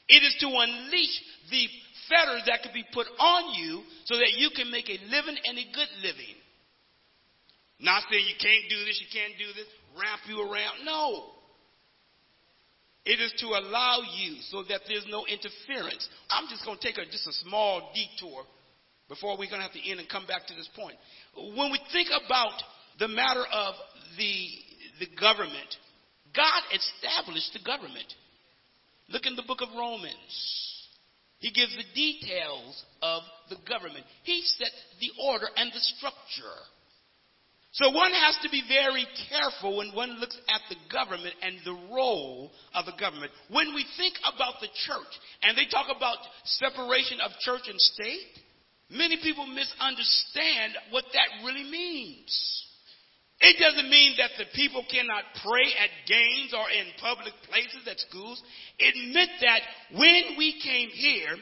It 0.07 0.21
is 0.21 0.35
to 0.39 0.47
unleash 0.47 1.15
the 1.49 1.65
fetters 2.09 2.43
that 2.45 2.61
could 2.61 2.73
be 2.73 2.85
put 2.93 3.07
on 3.19 3.55
you 3.55 3.81
so 4.05 4.17
that 4.17 4.33
you 4.37 4.49
can 4.55 4.69
make 4.69 4.89
a 4.89 4.99
living 5.09 5.37
and 5.45 5.57
a 5.57 5.65
good 5.73 5.91
living. 6.01 6.37
Not 7.79 8.03
saying 8.09 8.25
you 8.25 8.39
can't 8.39 8.69
do 8.69 8.79
this, 8.85 9.01
you 9.01 9.09
can't 9.11 9.33
do 9.37 9.49
this, 9.53 9.67
wrap 9.99 10.19
you 10.27 10.39
around. 10.41 10.85
No. 10.85 11.35
It 13.05 13.19
is 13.21 13.33
to 13.41 13.47
allow 13.47 14.01
you 14.17 14.37
so 14.49 14.63
that 14.69 14.81
there's 14.87 15.05
no 15.09 15.25
interference. 15.25 16.09
I'm 16.29 16.49
just 16.49 16.65
going 16.65 16.77
to 16.77 16.83
take 16.83 16.97
a, 16.97 17.05
just 17.05 17.27
a 17.27 17.33
small 17.45 17.91
detour 17.93 18.43
before 19.09 19.37
we're 19.37 19.49
going 19.49 19.61
to 19.61 19.67
have 19.69 19.77
to 19.77 19.89
end 19.89 19.99
and 19.99 20.09
come 20.09 20.25
back 20.25 20.47
to 20.47 20.55
this 20.55 20.69
point. 20.75 20.97
When 21.35 21.71
we 21.71 21.79
think 21.93 22.09
about 22.09 22.57
the 22.97 23.07
matter 23.07 23.45
of 23.45 23.75
the, 24.17 24.49
the 24.99 25.09
government, 25.19 25.69
God 26.33 26.61
established 26.73 27.53
the 27.53 27.61
government. 27.61 28.09
Look 29.09 29.25
in 29.25 29.35
the 29.35 29.43
book 29.43 29.61
of 29.61 29.69
Romans. 29.77 30.65
He 31.39 31.51
gives 31.51 31.75
the 31.75 31.93
details 31.93 32.83
of 33.01 33.21
the 33.49 33.57
government. 33.69 34.05
He 34.23 34.41
sets 34.57 34.75
the 34.99 35.11
order 35.21 35.47
and 35.55 35.71
the 35.71 35.79
structure. 35.79 36.57
So 37.73 37.89
one 37.91 38.11
has 38.11 38.37
to 38.41 38.49
be 38.49 38.63
very 38.69 39.05
careful 39.29 39.77
when 39.77 39.93
one 39.93 40.17
looks 40.21 40.37
at 40.47 40.61
the 40.69 40.77
government 40.89 41.35
and 41.41 41.57
the 41.65 41.93
role 41.93 42.51
of 42.73 42.85
the 42.85 42.95
government. 42.97 43.33
When 43.49 43.75
we 43.75 43.85
think 43.97 44.15
about 44.33 44.61
the 44.61 44.69
church 44.87 45.13
and 45.43 45.57
they 45.57 45.67
talk 45.69 45.87
about 45.93 46.17
separation 46.45 47.19
of 47.19 47.31
church 47.41 47.67
and 47.67 47.77
state, 47.77 48.31
many 48.89 49.17
people 49.21 49.45
misunderstand 49.45 50.73
what 50.89 51.03
that 51.11 51.45
really 51.45 51.69
means. 51.69 52.64
It 53.41 53.59
doesn't 53.59 53.89
mean 53.89 54.15
that 54.17 54.31
the 54.39 54.47
people 54.55 54.85
cannot 54.87 55.23
pray 55.43 55.67
at 55.75 55.91
games 56.07 56.55
or 56.55 56.65
in 56.71 56.87
public 57.01 57.33
places, 57.51 57.83
at 57.85 57.99
schools. 57.99 58.41
It 58.79 58.95
meant 59.13 59.31
that 59.41 59.61
when 59.91 60.39
we 60.39 60.55
came 60.63 60.89
here, 60.89 61.35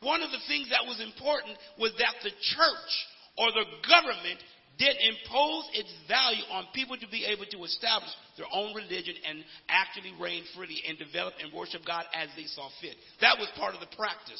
one 0.00 0.22
of 0.22 0.30
the 0.30 0.44
things 0.46 0.68
that 0.70 0.84
was 0.84 1.00
important 1.00 1.56
was 1.80 1.92
that 1.98 2.20
the 2.22 2.30
church 2.30 2.92
or 3.40 3.48
the 3.50 3.64
government 3.88 4.38
didn't 4.78 5.02
impose 5.02 5.66
its 5.74 5.90
value 6.06 6.44
on 6.54 6.68
people 6.70 6.96
to 6.96 7.08
be 7.10 7.26
able 7.26 7.44
to 7.50 7.64
establish 7.64 8.12
their 8.36 8.46
own 8.52 8.74
religion 8.76 9.16
and 9.26 9.42
actually 9.68 10.14
reign 10.20 10.44
freely 10.54 10.78
and 10.86 10.96
develop 10.98 11.34
and 11.42 11.50
worship 11.50 11.82
God 11.82 12.04
as 12.14 12.28
they 12.36 12.46
saw 12.46 12.70
fit. 12.80 12.94
That 13.20 13.38
was 13.42 13.50
part 13.58 13.74
of 13.74 13.80
the 13.80 13.90
practice. 13.96 14.38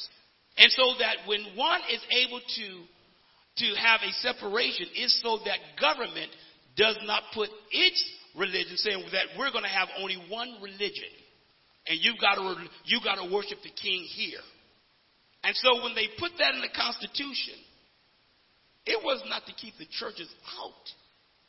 And 0.55 0.71
so 0.71 0.95
that 0.99 1.27
when 1.27 1.43
one 1.59 1.81
is 1.91 1.99
able 2.07 2.39
to, 2.39 2.67
to 3.67 3.67
have 3.75 3.99
a 3.99 4.15
separation 4.23 4.87
is 4.95 5.11
so 5.19 5.39
that 5.43 5.59
government 5.75 6.31
does 6.79 6.97
not 7.03 7.23
put 7.35 7.49
its 7.71 7.99
religion 8.35 8.77
saying 8.77 9.03
that 9.11 9.35
we're 9.37 9.51
going 9.51 9.67
to 9.67 9.69
have 9.69 9.89
only 9.99 10.15
one 10.29 10.55
religion 10.63 11.11
and 11.87 11.99
you've 11.99 12.19
got 12.21 12.35
to 12.35 12.55
you 12.85 12.99
got 13.03 13.15
to 13.15 13.33
worship 13.33 13.59
the 13.63 13.73
king 13.75 14.07
here. 14.15 14.39
And 15.43 15.55
so 15.55 15.83
when 15.83 15.95
they 15.95 16.07
put 16.19 16.31
that 16.37 16.55
in 16.55 16.61
the 16.61 16.71
constitution, 16.71 17.59
it 18.85 19.03
was 19.03 19.21
not 19.27 19.45
to 19.47 19.53
keep 19.53 19.73
the 19.77 19.87
churches 19.89 20.29
out 20.61 20.85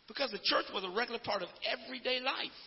because 0.08 0.30
the 0.30 0.42
church 0.42 0.66
was 0.74 0.82
a 0.82 0.96
regular 0.96 1.20
part 1.22 1.42
of 1.42 1.48
everyday 1.62 2.20
life. 2.20 2.58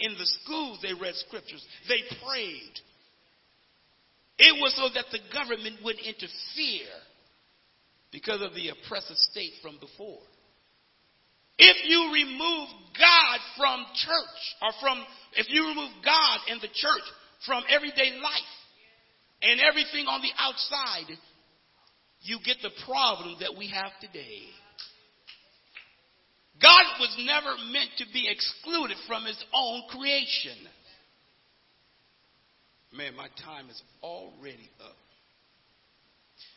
In 0.00 0.12
the 0.18 0.26
schools 0.42 0.80
they 0.82 0.92
read 0.92 1.14
scriptures, 1.14 1.64
they 1.88 2.02
prayed. 2.20 2.74
It 4.36 4.60
was 4.60 4.74
so 4.74 4.90
that 4.92 5.06
the 5.12 5.22
government 5.32 5.78
would 5.84 5.96
interfere 5.96 6.90
because 8.10 8.42
of 8.42 8.54
the 8.54 8.70
oppressive 8.70 9.16
state 9.16 9.52
from 9.62 9.78
before. 9.78 10.22
If 11.58 11.76
you 11.86 12.12
remove 12.12 12.68
God 12.98 13.38
from 13.56 13.84
church, 13.94 14.40
or 14.62 14.70
from, 14.80 15.04
if 15.36 15.46
you 15.50 15.68
remove 15.68 15.90
God 16.04 16.38
and 16.50 16.60
the 16.60 16.68
church 16.68 17.06
from 17.46 17.62
everyday 17.68 18.18
life 18.20 18.54
and 19.42 19.60
everything 19.60 20.06
on 20.06 20.22
the 20.22 20.32
outside, 20.38 21.14
you 22.22 22.38
get 22.44 22.56
the 22.62 22.70
problem 22.86 23.36
that 23.40 23.54
we 23.56 23.68
have 23.68 23.92
today. 24.00 24.48
God 26.62 26.86
was 27.00 27.14
never 27.18 27.54
meant 27.70 27.90
to 27.98 28.06
be 28.12 28.28
excluded 28.30 28.96
from 29.06 29.24
his 29.24 29.42
own 29.52 29.82
creation. 29.90 30.56
Man, 32.96 33.16
my 33.16 33.28
time 33.44 33.68
is 33.68 33.82
already 34.02 34.70
up. 34.80 34.96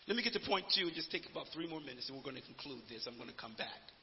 Let 0.08 0.16
me 0.16 0.24
get 0.24 0.34
to 0.34 0.40
point 0.48 0.66
two 0.74 0.86
and 0.86 0.94
just 0.94 1.12
take 1.12 1.24
about 1.30 1.48
three 1.54 1.68
more 1.68 1.82
minutes 1.82 2.08
and 2.08 2.18
we're 2.18 2.24
going 2.24 2.38
to 2.38 2.46
conclude 2.46 2.82
this. 2.88 3.06
I'm 3.08 3.18
going 3.18 3.30
to 3.30 3.36
come 3.36 3.56
back. 3.58 3.97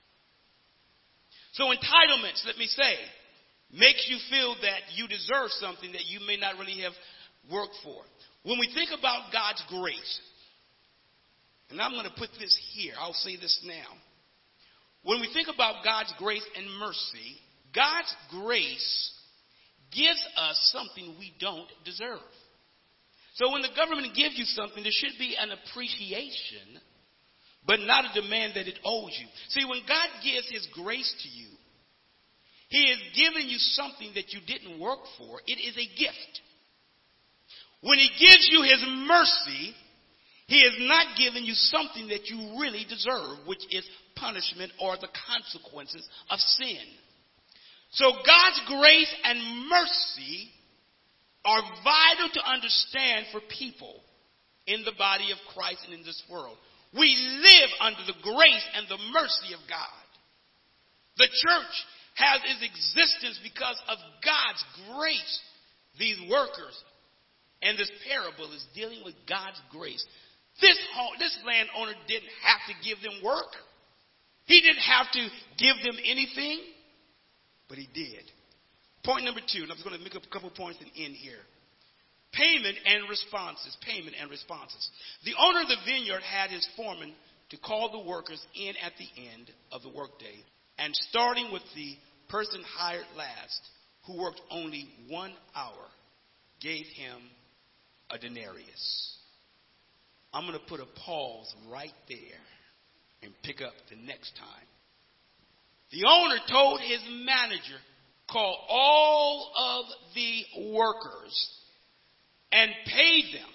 So 1.54 1.64
entitlements, 1.64 2.44
let 2.46 2.58
me 2.58 2.66
say, 2.66 2.94
makes 3.72 4.06
you 4.08 4.18
feel 4.30 4.56
that 4.62 4.94
you 4.94 5.06
deserve 5.08 5.50
something 5.50 5.92
that 5.92 6.06
you 6.06 6.20
may 6.26 6.36
not 6.36 6.58
really 6.58 6.82
have 6.82 6.92
worked 7.50 7.76
for. 7.82 8.02
When 8.42 8.58
we 8.58 8.68
think 8.74 8.90
about 8.96 9.32
God's 9.32 9.62
grace, 9.68 10.20
and 11.70 11.80
I'm 11.80 11.92
going 11.92 12.04
to 12.04 12.18
put 12.18 12.30
this 12.38 12.58
here, 12.72 12.94
I'll 12.98 13.14
say 13.14 13.36
this 13.36 13.60
now. 13.64 13.86
When 15.04 15.20
we 15.20 15.30
think 15.32 15.48
about 15.52 15.84
God's 15.84 16.12
grace 16.18 16.44
and 16.56 16.66
mercy, 16.78 17.38
God's 17.74 18.14
grace 18.30 19.12
gives 19.92 20.22
us 20.36 20.72
something 20.72 21.16
we 21.18 21.32
don't 21.38 21.68
deserve. 21.84 22.18
So 23.34 23.52
when 23.52 23.62
the 23.62 23.74
government 23.76 24.14
gives 24.14 24.36
you 24.38 24.44
something, 24.44 24.82
there 24.82 24.92
should 24.92 25.18
be 25.18 25.36
an 25.38 25.50
appreciation 25.50 26.80
but 27.66 27.80
not 27.80 28.04
a 28.04 28.20
demand 28.20 28.54
that 28.54 28.68
it 28.68 28.78
owes 28.84 29.16
you. 29.18 29.26
See, 29.48 29.64
when 29.64 29.80
God 29.88 30.08
gives 30.22 30.50
His 30.50 30.68
grace 30.74 31.12
to 31.22 31.28
you, 31.28 31.48
He 32.68 32.90
is 32.90 32.98
giving 33.16 33.48
you 33.48 33.58
something 33.58 34.12
that 34.14 34.32
you 34.32 34.40
didn't 34.46 34.80
work 34.80 35.00
for. 35.18 35.40
It 35.46 35.58
is 35.58 35.76
a 35.76 35.98
gift. 35.98 36.40
When 37.80 37.98
He 37.98 38.08
gives 38.18 38.48
you 38.50 38.62
His 38.62 38.84
mercy, 39.06 39.74
He 40.46 40.60
is 40.60 40.76
not 40.80 41.16
giving 41.16 41.44
you 41.44 41.54
something 41.54 42.08
that 42.08 42.26
you 42.26 42.60
really 42.60 42.84
deserve, 42.88 43.46
which 43.46 43.64
is 43.70 43.88
punishment 44.16 44.72
or 44.80 44.96
the 44.96 45.08
consequences 45.26 46.06
of 46.30 46.38
sin. 46.38 46.84
So 47.92 48.10
God's 48.10 48.60
grace 48.66 49.14
and 49.24 49.68
mercy 49.68 50.50
are 51.44 51.62
vital 51.84 52.28
to 52.34 52.50
understand 52.50 53.26
for 53.30 53.40
people 53.58 54.00
in 54.66 54.82
the 54.84 54.92
body 54.98 55.30
of 55.30 55.38
Christ 55.54 55.80
and 55.84 55.94
in 55.94 56.04
this 56.04 56.22
world. 56.30 56.56
We 56.96 57.16
live 57.42 57.70
under 57.80 58.04
the 58.06 58.18
grace 58.22 58.66
and 58.74 58.86
the 58.88 58.98
mercy 59.12 59.54
of 59.54 59.60
God. 59.68 60.04
The 61.16 61.26
church 61.26 61.74
has 62.14 62.40
its 62.46 62.62
existence 62.62 63.40
because 63.42 63.80
of 63.88 63.98
God's 64.22 64.62
grace. 64.94 65.40
These 65.98 66.18
workers 66.30 66.74
and 67.62 67.78
this 67.78 67.90
parable 68.06 68.52
is 68.52 68.64
dealing 68.74 69.02
with 69.04 69.14
God's 69.28 69.60
grace. 69.70 70.04
This, 70.60 70.78
this 71.18 71.36
landowner 71.46 71.98
didn't 72.06 72.30
have 72.42 72.62
to 72.68 72.74
give 72.86 73.02
them 73.02 73.24
work. 73.24 73.50
He 74.46 74.60
didn't 74.60 74.84
have 74.84 75.10
to 75.12 75.22
give 75.58 75.76
them 75.82 75.98
anything, 76.04 76.60
but 77.68 77.78
he 77.78 77.88
did. 77.94 78.22
Point 79.04 79.24
number 79.24 79.40
two, 79.40 79.62
and 79.62 79.72
I'm 79.72 79.82
going 79.82 79.96
to 79.96 80.04
make 80.04 80.14
up 80.14 80.22
a 80.22 80.32
couple 80.32 80.50
points 80.50 80.78
and 80.80 80.90
end 80.96 81.16
here. 81.16 81.40
Payment 82.36 82.76
and 82.86 83.08
responses. 83.08 83.76
Payment 83.86 84.16
and 84.20 84.30
responses. 84.30 84.90
The 85.24 85.34
owner 85.38 85.62
of 85.62 85.68
the 85.68 85.76
vineyard 85.86 86.22
had 86.22 86.50
his 86.50 86.66
foreman 86.76 87.12
to 87.50 87.56
call 87.58 87.90
the 87.92 88.08
workers 88.08 88.44
in 88.54 88.74
at 88.82 88.92
the 88.98 89.08
end 89.36 89.50
of 89.70 89.82
the 89.82 89.90
workday, 89.90 90.34
and 90.78 90.94
starting 91.10 91.52
with 91.52 91.62
the 91.74 91.96
person 92.28 92.62
hired 92.76 93.06
last, 93.16 93.60
who 94.06 94.18
worked 94.20 94.40
only 94.50 94.88
one 95.08 95.32
hour, 95.54 95.86
gave 96.60 96.86
him 96.86 97.20
a 98.10 98.18
denarius. 98.18 99.16
I'm 100.32 100.46
going 100.46 100.58
to 100.58 100.66
put 100.66 100.80
a 100.80 101.00
pause 101.06 101.54
right 101.70 101.94
there 102.08 102.18
and 103.22 103.32
pick 103.44 103.60
up 103.60 103.74
the 103.88 103.96
next 103.96 104.32
time. 104.36 104.66
The 105.92 106.04
owner 106.08 106.38
told 106.50 106.80
his 106.80 107.00
manager, 107.24 107.78
call 108.28 108.66
all 108.68 109.52
of 109.56 110.14
the 110.14 110.72
workers 110.72 111.50
and 112.54 112.70
paid 112.86 113.24
them 113.34 113.50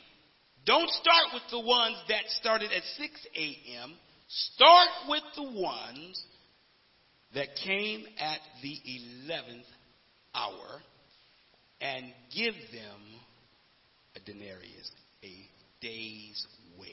Don't 0.66 0.90
start 0.90 1.34
with 1.34 1.44
the 1.52 1.60
ones 1.60 1.96
that 2.10 2.24
started 2.40 2.72
at 2.72 2.84
6 2.98 3.28
a.m. 3.36 3.94
Start 4.28 4.90
with 5.08 5.24
the 5.36 5.44
ones 5.44 6.22
that 7.34 7.48
came 7.64 8.06
at 8.20 8.40
the 8.62 8.76
11th 9.28 9.66
hour 10.36 10.82
and 11.82 12.06
give 12.36 12.54
them 12.72 13.02
a 14.16 14.20
denarius, 14.20 14.92
a 15.24 15.34
day's 15.82 16.46
wage. 16.80 16.92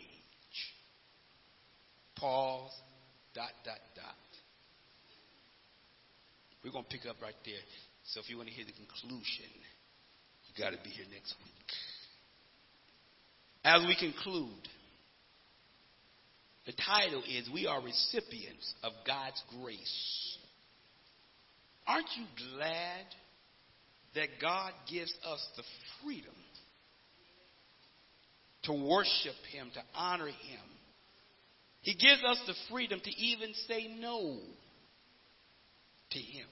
Pause, 2.17 2.73
dot, 3.35 3.51
dot, 3.65 3.81
dot. 3.95 4.15
We're 6.65 6.73
going 6.73 6.85
to 6.85 6.91
pick 6.91 7.07
up 7.09 7.17
right 7.21 7.35
there. 7.45 7.61
So 8.05 8.21
if 8.21 8.31
you 8.31 8.37
want 8.37 8.49
to 8.49 8.55
hear 8.55 8.65
the 8.65 8.73
conclusion, 8.73 9.51
you 10.47 10.65
got 10.65 10.71
to 10.71 10.79
be 10.83 10.91
here 10.91 11.07
next 11.13 11.35
week. 11.45 11.73
As 13.67 13.85
we 13.85 13.97
conclude, 13.97 14.69
the 16.67 16.73
title 16.73 17.21
is 17.29 17.51
We 17.53 17.67
Are 17.67 17.83
Recipients 17.83 18.73
of 18.85 18.93
God's 19.05 19.43
Grace. 19.61 20.39
Aren't 21.85 22.07
you 22.17 22.27
glad 22.55 23.07
that 24.15 24.29
God 24.41 24.71
gives 24.89 25.13
us 25.29 25.45
the 25.57 25.65
freedom 26.01 26.33
to 28.63 28.73
worship 28.73 29.35
Him, 29.53 29.69
to 29.75 29.81
honor 29.97 30.29
Him? 30.29 30.65
He 31.81 31.95
gives 31.95 32.23
us 32.25 32.41
the 32.47 32.55
freedom 32.71 33.01
to 33.03 33.11
even 33.17 33.53
say 33.67 33.89
no 33.99 34.39
to 36.13 36.19
Him. 36.21 36.47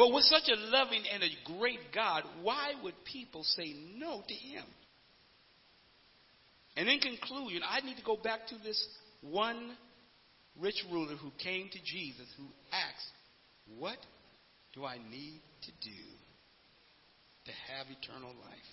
But 0.00 0.14
with 0.14 0.24
such 0.24 0.48
a 0.48 0.56
loving 0.74 1.02
and 1.12 1.22
a 1.22 1.58
great 1.58 1.92
God, 1.94 2.22
why 2.40 2.72
would 2.82 2.94
people 3.04 3.44
say 3.44 3.74
no 3.98 4.22
to 4.26 4.34
Him? 4.34 4.64
And 6.74 6.88
in 6.88 7.00
conclusion, 7.00 7.60
I 7.68 7.82
need 7.82 7.98
to 7.98 8.02
go 8.02 8.16
back 8.16 8.46
to 8.46 8.54
this 8.64 8.82
one 9.20 9.76
rich 10.58 10.82
ruler 10.90 11.16
who 11.16 11.30
came 11.44 11.68
to 11.68 11.78
Jesus 11.84 12.26
who 12.38 12.46
asked, 12.72 13.12
What 13.78 13.98
do 14.74 14.86
I 14.86 14.96
need 14.96 15.42
to 15.64 15.72
do 15.86 16.02
to 17.44 17.52
have 17.68 17.86
eternal 17.90 18.30
life? 18.30 18.72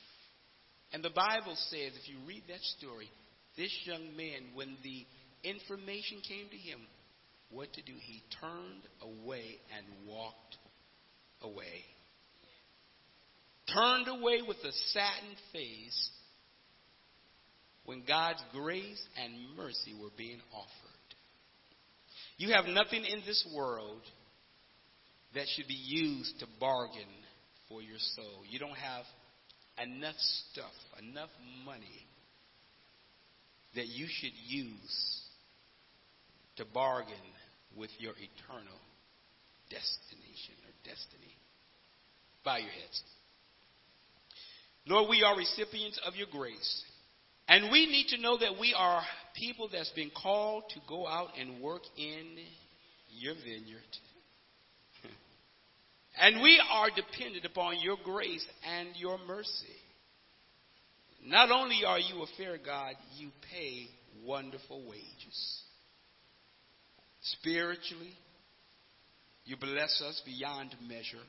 And 0.93 1.03
the 1.03 1.09
Bible 1.09 1.57
says, 1.69 1.91
if 2.01 2.07
you 2.07 2.15
read 2.25 2.43
that 2.47 2.61
story, 2.77 3.11
this 3.57 3.77
young 3.83 4.15
man, 4.15 4.55
when 4.55 4.77
the 4.81 5.05
information 5.43 6.21
came 6.25 6.47
to 6.49 6.57
him, 6.57 6.79
what 7.49 7.73
to 7.73 7.81
do, 7.81 7.91
he 7.99 8.23
turned 8.39 8.87
away 9.01 9.57
and 9.75 10.07
walked 10.07 10.55
away. 11.41 11.83
Turned 13.73 14.07
away 14.07 14.41
with 14.47 14.57
a 14.57 14.71
saddened 14.71 15.37
face 15.51 16.09
when 17.85 18.03
God's 18.07 18.43
grace 18.53 19.01
and 19.21 19.55
mercy 19.55 19.93
were 19.99 20.09
being 20.17 20.39
offered. 20.53 20.71
You 22.37 22.53
have 22.53 22.65
nothing 22.65 23.03
in 23.03 23.21
this 23.25 23.47
world 23.55 24.01
that 25.33 25.45
should 25.55 25.67
be 25.67 25.73
used 25.73 26.39
to 26.39 26.47
bargain 26.59 27.09
for 27.67 27.81
your 27.81 27.97
soul. 28.15 28.43
You 28.49 28.59
don't 28.59 28.77
have 28.77 29.03
enough 29.83 30.15
stuff, 30.51 30.71
enough 30.99 31.29
money 31.65 32.07
that 33.75 33.87
you 33.87 34.07
should 34.09 34.33
use 34.47 35.21
to 36.57 36.65
bargain 36.73 37.15
with 37.75 37.91
your 37.99 38.13
eternal 38.13 38.79
destination 39.69 40.55
or 40.65 40.73
destiny. 40.83 41.35
Bow 42.43 42.57
your 42.57 42.71
heads. 42.71 43.03
Lord, 44.87 45.09
we 45.09 45.23
are 45.23 45.35
recipients 45.35 45.99
of 46.05 46.15
your 46.15 46.27
grace. 46.31 46.83
And 47.47 47.71
we 47.71 47.85
need 47.85 48.07
to 48.09 48.21
know 48.21 48.37
that 48.37 48.59
we 48.59 48.75
are 48.77 49.01
people 49.35 49.69
that's 49.71 49.91
been 49.91 50.11
called 50.21 50.63
to 50.69 50.79
go 50.87 51.07
out 51.07 51.29
and 51.39 51.61
work 51.61 51.81
in 51.97 52.37
your 53.09 53.35
vineyard. 53.35 53.81
and 56.21 56.41
we 56.41 56.61
are 56.71 56.89
dependent 56.89 57.45
upon 57.45 57.79
your 57.81 57.97
grace 58.03 58.45
and 58.77 58.89
your 58.95 59.17
mercy. 59.27 59.75
Not 61.23 61.51
only 61.51 61.81
are 61.85 61.99
you 61.99 62.21
a 62.23 62.27
fair 62.37 62.57
God, 62.57 62.93
you 63.17 63.29
pay 63.51 63.87
wonderful 64.25 64.87
wages. 64.87 65.61
Spiritually, 67.21 68.13
you 69.47 69.55
bless 69.57 70.01
us 70.05 70.21
beyond 70.25 70.75
measure. 70.87 71.23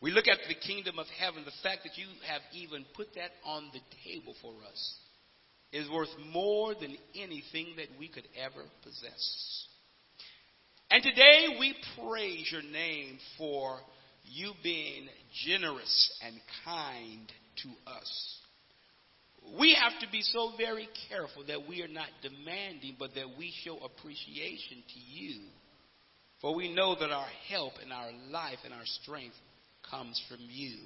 We 0.00 0.10
look 0.10 0.26
at 0.26 0.38
the 0.48 0.54
kingdom 0.54 0.98
of 0.98 1.06
heaven, 1.18 1.44
the 1.44 1.52
fact 1.62 1.82
that 1.84 1.96
you 1.96 2.06
have 2.26 2.42
even 2.52 2.84
put 2.96 3.14
that 3.14 3.30
on 3.44 3.70
the 3.72 3.80
table 4.04 4.34
for 4.42 4.52
us 4.70 4.94
is 5.72 5.88
worth 5.90 6.08
more 6.32 6.74
than 6.74 6.96
anything 7.14 7.74
that 7.76 7.88
we 7.98 8.08
could 8.08 8.26
ever 8.42 8.64
possess. 8.82 9.66
And 10.90 11.02
today 11.02 11.56
we 11.58 11.74
praise 11.98 12.48
your 12.50 12.62
name 12.62 13.18
for 13.36 13.78
you 14.24 14.52
being 14.62 15.08
generous 15.46 16.18
and 16.24 16.34
kind 16.64 17.30
to 17.62 17.90
us. 17.90 18.38
We 19.58 19.74
have 19.74 20.00
to 20.00 20.06
be 20.10 20.22
so 20.22 20.52
very 20.56 20.88
careful 21.10 21.44
that 21.48 21.68
we 21.68 21.82
are 21.82 21.88
not 21.88 22.08
demanding, 22.22 22.96
but 22.98 23.14
that 23.14 23.36
we 23.38 23.52
show 23.62 23.76
appreciation 23.78 24.82
to 24.94 25.00
you. 25.00 25.40
For 26.44 26.54
we 26.54 26.68
know 26.68 26.94
that 26.94 27.10
our 27.10 27.26
help 27.48 27.72
and 27.82 27.90
our 27.90 28.10
life 28.28 28.58
and 28.66 28.74
our 28.74 28.84
strength 28.84 29.34
comes 29.90 30.22
from 30.28 30.40
you. 30.46 30.76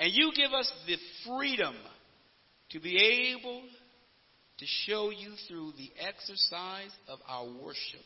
And 0.00 0.12
you 0.12 0.32
give 0.34 0.52
us 0.52 0.68
the 0.88 0.96
freedom 1.24 1.76
to 2.72 2.80
be 2.80 3.36
able 3.38 3.62
to 4.58 4.64
show 4.66 5.10
you 5.10 5.34
through 5.46 5.74
the 5.78 5.92
exercise 6.04 6.90
of 7.06 7.20
our 7.28 7.44
worship 7.44 8.02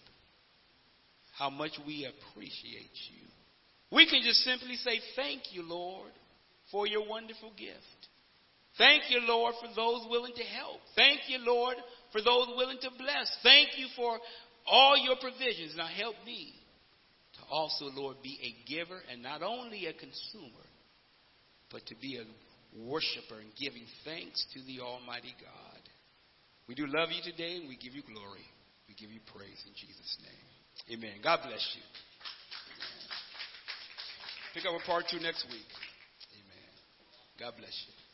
how 1.39 1.49
much 1.49 1.71
we 1.87 2.05
appreciate 2.05 2.93
you. 3.15 3.27
We 3.91 4.05
can 4.05 4.21
just 4.23 4.41
simply 4.41 4.77
say, 4.77 5.01
Thank 5.17 5.45
you, 5.53 5.63
Lord, 5.63 6.11
for 6.71 6.87
your 6.87 7.09
wonderful 7.09 7.53
gift. 7.57 7.81
Thank 8.77 9.05
you, 9.09 9.23
Lord, 9.23 9.55
for 9.59 9.75
those 9.75 10.07
willing 10.11 10.35
to 10.37 10.45
help. 10.45 10.81
Thank 10.95 11.21
you, 11.29 11.39
Lord, 11.47 11.77
for 12.13 12.21
those 12.21 12.49
willing 12.59 12.79
to 12.83 12.91
bless. 12.99 13.35
Thank 13.43 13.71
you 13.79 13.87
for 13.97 14.19
all 14.71 14.99
your 14.99 15.17
provisions. 15.17 15.73
Now 15.75 15.87
help 15.87 16.17
me 16.27 16.58
also, 17.51 17.87
Lord, 17.95 18.17
be 18.23 18.39
a 18.43 18.69
giver 18.69 19.01
and 19.11 19.23
not 19.23 19.43
only 19.43 19.87
a 19.87 19.93
consumer, 19.93 20.67
but 21.71 21.85
to 21.87 21.95
be 21.97 22.17
a 22.17 22.25
worshiper 22.77 23.41
and 23.41 23.51
giving 23.59 23.85
thanks 24.05 24.45
to 24.55 24.61
the 24.67 24.81
Almighty 24.81 25.35
God. 25.41 25.83
We 26.69 26.75
do 26.75 26.87
love 26.87 27.09
you 27.11 27.23
today 27.23 27.57
and 27.57 27.69
we 27.69 27.77
give 27.77 27.95
you 27.95 28.03
glory. 28.03 28.45
We 28.89 28.95
give 28.95 29.11
you 29.11 29.21
praise 29.35 29.61
in 29.67 29.73
Jesus' 29.75 30.19
name. 30.23 30.99
Amen. 30.99 31.21
God 31.23 31.41
bless 31.43 31.65
you. 31.75 31.83
Pick 34.55 34.65
up 34.65 34.81
a 34.81 34.87
part 34.87 35.05
two 35.11 35.21
next 35.21 35.45
week. 35.51 35.69
Amen. 36.33 36.71
God 37.39 37.53
bless 37.59 37.75
you. 37.87 38.08